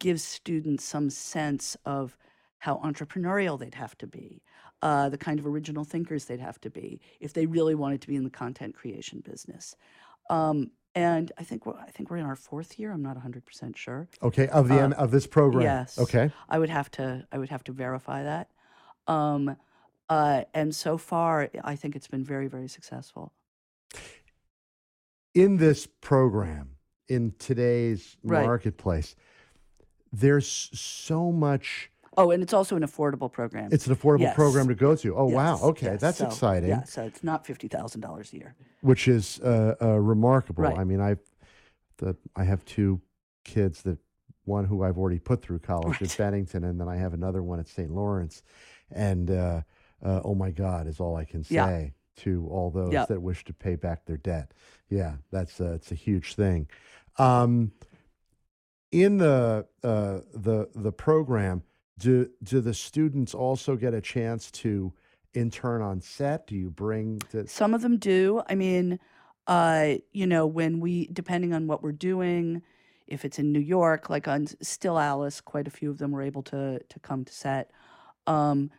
[0.00, 2.16] give students some sense of
[2.58, 4.42] how entrepreneurial they'd have to be,
[4.82, 8.08] uh, the kind of original thinkers they'd have to be if they really wanted to
[8.08, 9.76] be in the content creation business.
[10.28, 12.90] Um, and I think we're, I think we're in our fourth year.
[12.92, 14.08] I'm not 100 percent sure.
[14.22, 14.48] Okay.
[14.48, 15.62] Of the, Uh, M of this program.
[15.62, 15.98] yes.
[15.98, 16.32] Okay.
[16.48, 18.50] I would have to I would have to verify that.
[19.06, 19.56] Um,
[20.08, 23.32] uh, and so far, I think it's been very very successful.
[25.34, 26.70] in this program
[27.08, 28.44] in today's Right.
[28.44, 29.14] marketplace
[30.12, 33.68] there's so much Oh, and it's also an affordable program.
[33.72, 34.34] it's an affordable Yes.
[34.34, 36.00] program to go to oh wow okay yes.
[36.00, 38.54] that's So, exciting Yeah, so it's not fifty thousand dollars a year.
[38.80, 40.78] which is uh, uh, remarkable Right.
[40.78, 41.16] i mean i
[41.98, 43.00] the, i have two
[43.44, 43.98] kids that
[44.44, 46.10] one who i've already put through college Right.
[46.10, 48.42] at bennington and then i have another one at st lawrence
[48.90, 49.62] and uh,
[50.04, 51.88] uh, oh my god is all i can say Yeah.
[52.24, 53.06] to all those Yeah.
[53.06, 54.52] that wish to pay back their debt
[54.88, 56.68] yeah that's uh, it's a huge thing
[57.18, 57.70] um,
[58.92, 61.62] in the uh, the the program,
[61.98, 64.92] do do the students also get a chance to
[65.34, 66.46] intern on set?
[66.46, 68.42] Do you bring Some of them do.
[68.48, 68.98] I mean,
[69.46, 72.62] uh, you know, when we depending on what we're doing,
[73.06, 76.22] if it's in New York, like on Still Alice, quite a few of them were
[76.22, 77.70] able to to come to set.
[78.26, 78.70] Um,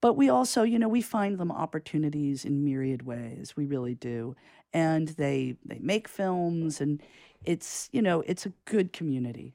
[0.00, 3.56] but we also, you know, we find them opportunities in myriad ways.
[3.56, 4.36] We really do,
[4.72, 7.02] and they they make films, and
[7.44, 9.54] it's you know it's a good community.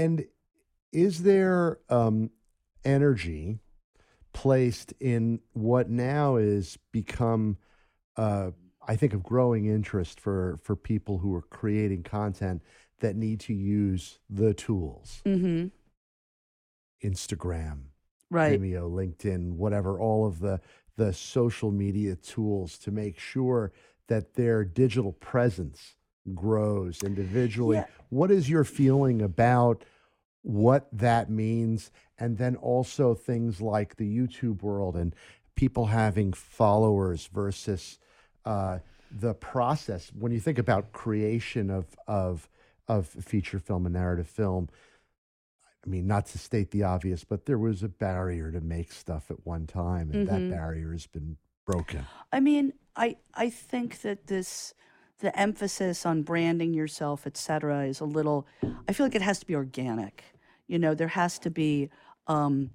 [0.00, 0.24] And
[0.92, 2.30] is there um,
[2.84, 3.58] energy
[4.32, 7.58] placed in what now is become
[8.16, 8.50] uh,
[8.86, 12.62] I think of growing interest for for people who are creating content
[13.00, 15.68] that need to use the tools Mm-hmm.
[17.02, 17.78] Instagram,
[18.30, 18.60] Right.
[18.60, 20.60] Vimeo, LinkedIn, whatever, all of the
[20.96, 23.72] the social media tools to make sure
[24.08, 25.96] that their digital presence
[26.34, 27.76] grows individually.
[27.78, 27.86] Yeah.
[28.08, 29.84] What is your feeling about
[30.42, 31.90] what that means?
[32.18, 35.14] And then also things like the YouTube world and
[35.54, 37.98] people having followers versus
[38.44, 38.78] uh,
[39.10, 40.10] the process.
[40.18, 42.48] When you think about creation of of
[42.88, 44.68] of feature film and narrative film,
[45.84, 49.30] I mean, not to state the obvious, but there was a barrier to make stuff
[49.30, 50.30] at one time, and Mhm.
[50.30, 52.04] that barrier has been broken.
[52.32, 54.74] I mean, I I think that this
[55.20, 58.46] the emphasis on branding yourself, et cetera, is a little.
[58.88, 60.24] I feel like it has to be organic.
[60.66, 61.90] You know, there has to be
[62.26, 62.70] um,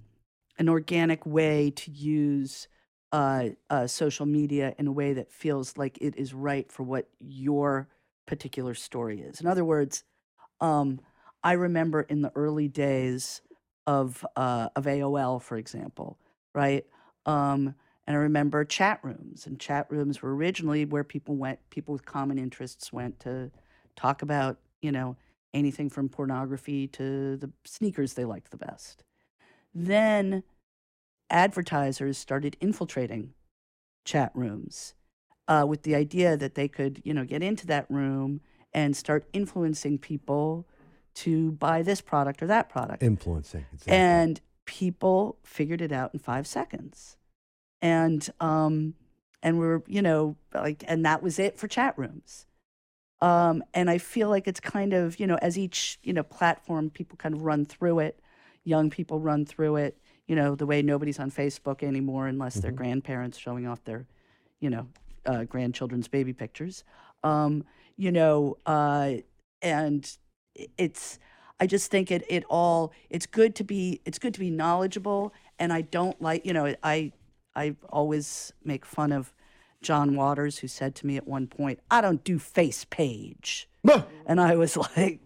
[0.57, 2.67] an organic way to use
[3.11, 7.07] uh, uh, social media in a way that feels like it is right for what
[7.19, 7.87] your
[8.25, 9.39] particular story is.
[9.39, 10.03] In other words,
[10.61, 10.99] um,
[11.43, 13.41] I remember in the early days
[13.87, 16.17] of uh, of AOL, for example,
[16.53, 16.85] right?
[17.25, 17.75] Um,
[18.07, 22.05] and I remember chat rooms, and chat rooms were originally where people went, people with
[22.05, 23.51] common interests went to
[23.95, 25.17] talk about, you know,
[25.53, 29.03] anything from pornography to the sneakers they liked the best.
[29.73, 30.43] Then
[31.29, 33.33] advertisers started infiltrating
[34.03, 34.93] chat rooms
[35.47, 38.41] uh, with the idea that they could, you know, get into that room
[38.73, 40.67] and start influencing people
[41.15, 43.01] to buy this product or that product.
[43.01, 43.65] Influencing.
[43.73, 43.93] Exactly.
[43.93, 47.17] And people figured it out in five seconds.
[47.85, 48.95] And um,
[49.43, 52.45] and we're you know like and that was it for chat rooms.
[53.21, 56.89] Um, and i feel like it's kind of you know as each you know platform
[56.89, 58.19] people kind of run through it
[58.65, 62.73] young people run through it you know the way nobody's on facebook anymore unless they're
[62.73, 64.05] grandparents showing off their
[64.59, 64.85] you know
[65.25, 66.83] uh, grandchildren's baby pictures.
[67.23, 67.63] Um,
[67.97, 69.13] you know uh,
[69.61, 70.17] and
[70.77, 71.19] it's
[71.59, 75.33] i just think it it all it's good to be it's good to be knowledgeable
[75.59, 77.11] and i don't like you know i
[77.55, 79.33] i always make fun of
[79.81, 83.67] john waters who said to me at one point i don't do face page
[84.25, 85.19] and i was like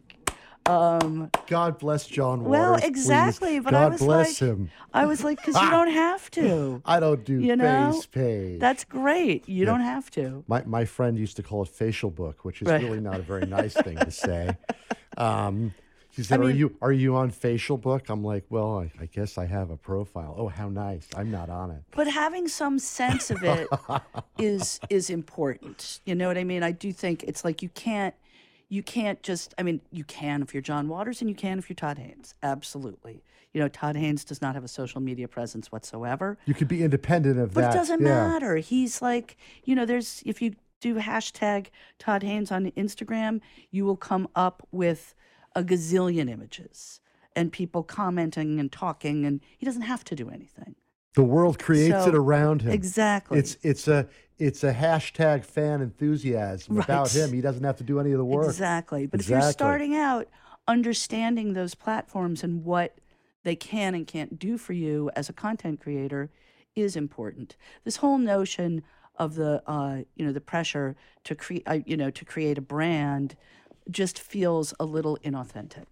[0.65, 2.51] um God bless John Waters.
[2.51, 2.85] well please.
[2.87, 4.69] exactly but God i was bless like him.
[4.93, 8.59] i was like because you don't have to I don't do you know, face page.
[8.59, 12.43] that's great you don't have to My my friend used to call it facial book,
[12.45, 12.83] which is Right.
[12.83, 14.57] really not a very nice thing to say.
[15.17, 15.73] Um,
[16.19, 19.05] she said, "Are mean- you are you on facial book?" I'm like, "Well, I, I
[19.05, 21.07] guess I have a profile." Oh, how nice!
[21.15, 21.83] I'm not on it.
[21.91, 23.67] but having some sense of it
[24.37, 28.15] is is important you know what i mean i do think it's like you can't
[28.69, 31.69] you can't just i mean you can if you're john waters and you can if
[31.69, 35.71] you're todd haynes absolutely you know todd haynes does not have a social media presence
[35.71, 37.67] whatsoever You could be independent of but that.
[37.67, 38.27] But it doesn't yeah.
[38.27, 41.67] matter he's like you know there's if you do hashtag
[41.97, 43.41] todd haynes on instagram
[43.71, 45.15] you will come up with
[45.59, 47.01] a gazillion images
[47.35, 50.75] and people commenting and talking and he doesn't have to do anything
[51.15, 52.73] The world creates So, it around him.
[52.73, 53.99] exactly It's it's a
[54.37, 57.17] it's a hashtag fan enthusiasm about Right.
[57.19, 57.33] him.
[57.33, 58.47] He doesn't have to do any of the work.
[58.47, 59.05] Exactly.
[59.05, 60.27] But if you're starting out,
[60.67, 62.89] understanding those platforms and what
[63.43, 66.29] they can and can't do for you as a content creator
[66.75, 67.55] is important.
[67.83, 68.83] This whole notion
[69.15, 70.95] of the uh, you know the pressure
[71.25, 73.35] to create uh, you know to create a brand
[73.89, 75.85] just feels a little inauthentic.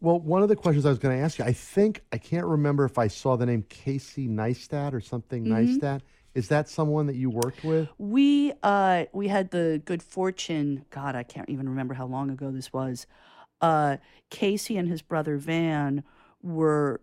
[0.00, 2.46] Well, one of the questions I was going to ask you, I think I can't
[2.46, 5.76] remember if I saw the name Casey Neistat or something Mm-hmm.
[5.76, 6.00] Neistat.
[6.34, 7.88] Is that someone that you worked with?
[7.98, 10.84] We uh, we had the good fortune.
[10.90, 13.06] God, I can't even remember how long ago this was.
[13.60, 13.96] Uh,
[14.30, 16.04] Casey and his brother Van
[16.40, 17.00] were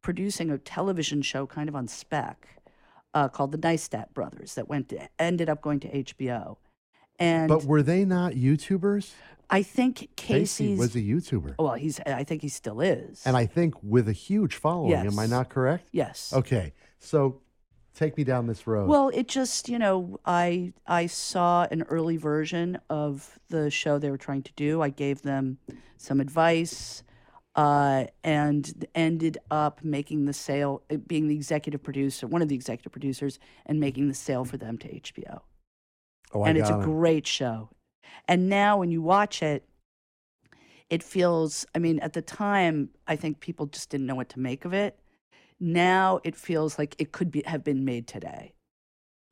[0.00, 2.48] producing a television show, kind of on spec,
[3.14, 6.56] uh, called the Neistat Brothers, that went to, ended up going to HBO.
[7.22, 9.12] And But were they not YouTubers?
[9.48, 10.78] I think Casey Casey's.
[10.78, 11.54] was a YouTuber.
[11.58, 12.00] well, he's.
[12.00, 13.22] I think he still is.
[13.26, 14.94] And I think with a huge following.
[14.94, 15.30] Am I Yes.
[15.30, 15.88] not correct?
[15.92, 16.32] yes.
[16.32, 16.72] Okay.
[16.98, 17.40] So
[17.94, 18.88] take me down this road.
[18.88, 24.10] Well, it just, you know, I I saw an early version of the show they
[24.10, 24.80] were trying to do.
[24.80, 25.58] I gave them
[25.98, 27.02] some advice
[27.54, 32.54] uh, and ended up making the sale, uh, being the executive producer, one of the
[32.54, 35.42] executive producers, and making the sale for them to HBO.
[36.32, 36.84] Oh, I and it's a it.
[36.84, 37.70] great show.
[38.28, 39.64] And now when you watch it,
[40.90, 44.40] it feels, I mean, at the time, I think people just didn't know what to
[44.40, 44.98] make of it.
[45.58, 48.54] Now it feels like it could be have been made today.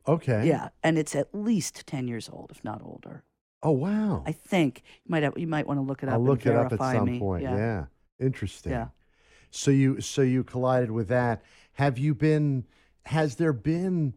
[0.09, 0.47] Okay.
[0.47, 3.24] Yeah, and it's at least ten years old, if not older.
[3.62, 4.22] Oh wow.
[4.26, 6.14] I think you might have, you might want to look it up.
[6.14, 7.18] I'll look it up at some me.
[7.18, 7.43] point.
[7.43, 7.86] Yeah.
[8.18, 8.72] Interesting.
[8.72, 8.88] Yeah.
[9.51, 11.43] So you so you collided with that.
[11.74, 12.64] Have you been?
[13.07, 14.14] Has there been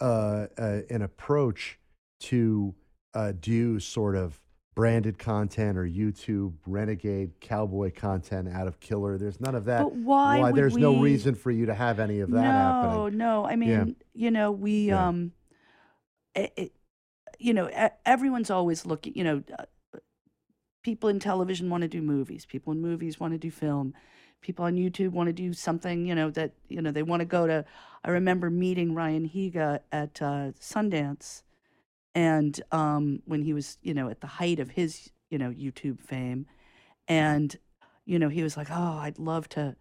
[0.00, 1.78] uh, uh, an approach
[2.20, 2.74] to
[3.14, 4.40] uh, do sort of
[4.74, 9.16] branded content or YouTube renegade cowboy content out of Killer?
[9.18, 9.82] There's none of that.
[9.82, 13.18] But why would There's no reason for you to have any of that no, happening.
[13.18, 13.46] no.
[13.46, 15.08] I mean, you know, we, Yeah.
[15.08, 15.32] um,
[16.34, 16.72] it, it,
[17.38, 17.70] you know,
[18.04, 19.14] everyone's always looking.
[19.14, 19.64] You know, uh,
[20.82, 22.46] people in television want to do movies.
[22.46, 23.94] People in movies want to do film.
[24.42, 26.06] People on YouTube want to do something.
[26.06, 27.64] You know that you know they want to go to.
[28.04, 31.42] I remember meeting Ryan Higa at uh, Sundance,
[32.16, 36.00] and um, when he was you know at the height of his you know YouTube
[36.00, 36.46] fame,
[37.06, 37.56] and
[38.04, 39.76] you know he was like, oh, I'd love to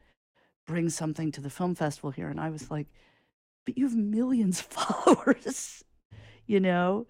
[0.67, 2.27] bring something to the film festival here.
[2.27, 2.87] And I was like,
[3.65, 5.83] but you have millions of followers,
[6.47, 7.07] you know?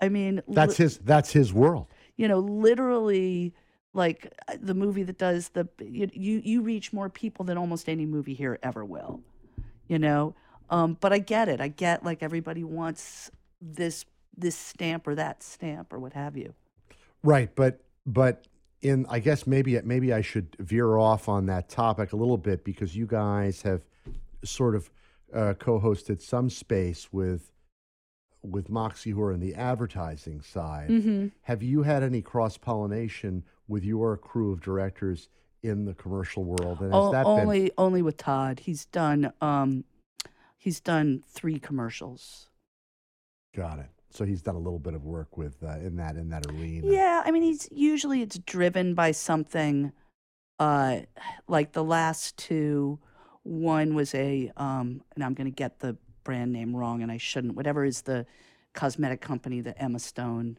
[0.00, 0.98] I mean, li- That's his.
[0.98, 1.86] That's his world.
[2.16, 3.54] you know, literally
[3.94, 7.88] like uh, the movie that does the, you, you, you reach more people than almost
[7.88, 9.22] any movie here ever will,
[9.88, 10.34] you know?
[10.70, 11.60] Um, but I get it.
[11.60, 13.30] I get like everybody wants
[13.60, 14.04] this,
[14.40, 16.54] this stamp or that stamp or what have you.
[17.22, 18.46] Right, but but
[18.80, 22.64] in I guess maybe maybe I should veer off on that topic a little bit
[22.64, 23.82] because you guys have
[24.44, 24.90] sort of
[25.34, 27.50] uh, co-hosted some space with
[28.42, 30.88] with Moxie who are in the advertising side.
[30.88, 31.28] Mm-hmm.
[31.42, 35.28] Have you had any cross pollination with your crew of directors
[35.62, 36.80] in the commercial world?
[36.80, 38.60] And has O- that been only, only with Todd.
[38.60, 39.84] He's done, um,
[40.56, 42.48] he's done three commercials.
[43.54, 43.90] got it?
[44.10, 46.90] So he's done a little bit of work with uh, in that in that arena.
[46.90, 49.92] Yeah, I mean, he's usually it's driven by something,
[50.58, 51.00] uh,
[51.46, 52.98] like the last two.
[53.42, 57.16] One was a, um, and I'm going to get the brand name wrong, and I
[57.16, 57.54] shouldn't.
[57.54, 58.26] Whatever is the
[58.74, 60.58] cosmetic company that Emma Stone,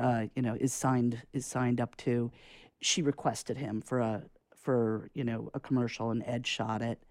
[0.00, 2.30] uh, you know, is signed is signed up to.
[2.80, 4.22] She requested him for a
[4.56, 7.02] for you know a commercial, and Ed shot it.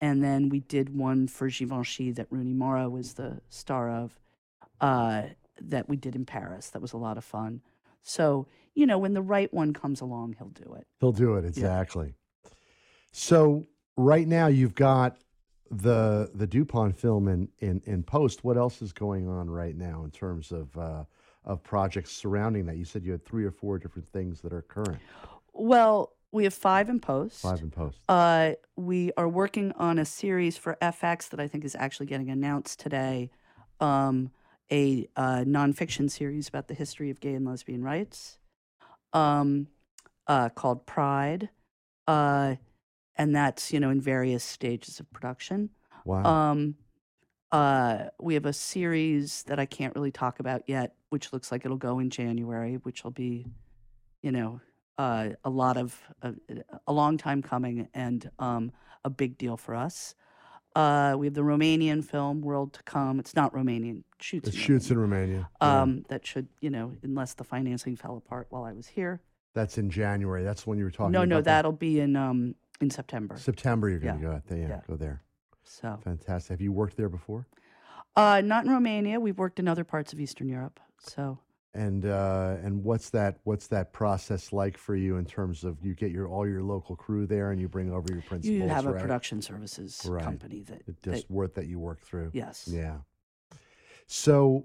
[0.00, 4.18] And then we did one for Givenchy that Rooney Mara was the star of,
[4.80, 5.22] uh,
[5.60, 6.70] that we did in Paris.
[6.70, 7.60] That was a lot of fun.
[8.02, 10.86] So you know, when the right one comes along, he'll do it.
[11.00, 12.14] He'll do it exactly.
[13.10, 15.18] So right now you've got
[15.70, 18.44] the the Dupont film in, in in post.
[18.44, 21.04] What else is going on right now in terms of uh,
[21.44, 22.76] of projects surrounding that?
[22.76, 24.98] You said you had three or four different things that are current.
[25.52, 27.40] Well, we have five in post.
[27.40, 27.98] Five in post.
[28.08, 32.30] Uh, we are working on a series for FX that I think is actually getting
[32.30, 33.30] announced today.
[33.80, 34.30] Um,
[34.70, 38.38] a uh, nonfiction series about the history of gay and lesbian rights,
[39.12, 39.68] um,
[40.26, 41.48] uh, called Pride,
[42.06, 42.56] uh,
[43.16, 45.70] and that's you know in various stages of production.
[46.04, 46.24] Wow.
[46.24, 46.74] Um,
[47.50, 51.64] uh, we have a series that I can't really talk about yet, which looks like
[51.64, 53.46] it'll go in January, which will be,
[54.22, 54.60] you know,
[54.98, 56.32] uh, a lot of uh,
[56.86, 58.72] a long time coming and um,
[59.04, 60.14] a big deal for us.
[60.76, 63.18] Uh, we have the Romanian film World to Come.
[63.18, 64.02] It's not Romanian.
[64.20, 64.48] Shoots.
[64.48, 65.48] it in shoots in Romania.
[65.60, 65.80] Yeah.
[65.82, 69.20] Um, that should, you know, unless the financing fell apart while I was here.
[69.54, 70.44] That's in January.
[70.44, 73.36] That's when you were talking no, about no, the- that'll be in um, in September.
[73.38, 74.28] September you're going to Yeah.
[74.30, 74.58] go out there.
[74.58, 74.80] Yeah, Yeah.
[74.86, 75.22] go there.
[75.64, 76.50] So, Fantastic.
[76.50, 77.46] Have you worked there before?
[78.16, 79.18] uh, not in Romania.
[79.20, 80.80] We've worked in other parts of Eastern Europe.
[80.98, 81.38] So.
[81.74, 85.94] And uh, and what's that what's that process like for you in terms of you
[85.94, 88.86] get your all your local crew there and you bring over your principals, You have
[88.86, 90.24] a production services Right.
[90.24, 92.30] company that, It that just work that you work through.
[92.32, 92.68] yes.
[92.72, 92.98] Yeah.
[94.06, 94.64] So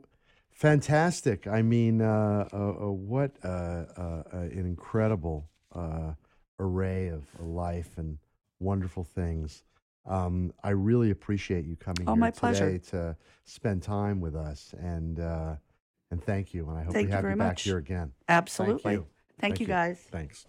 [0.51, 1.47] fantastic.
[1.47, 2.57] I mean, uh, uh,
[2.91, 6.13] what uh, uh, uh, an incredible uh,
[6.59, 8.17] array of life and
[8.59, 9.63] wonderful things.
[10.05, 12.79] Um, I really appreciate you coming Oh, here my today pleasure.
[12.91, 15.55] to spend time with us, and uh,
[16.13, 16.69] and thank you.
[16.69, 17.63] And I hope Thank we you have very you back much.
[17.63, 18.13] here again.
[18.29, 18.93] Absolutely.
[18.93, 19.07] you.
[19.39, 19.73] Thank, Thank you you.
[19.73, 19.99] guys.
[20.11, 20.45] Thanks.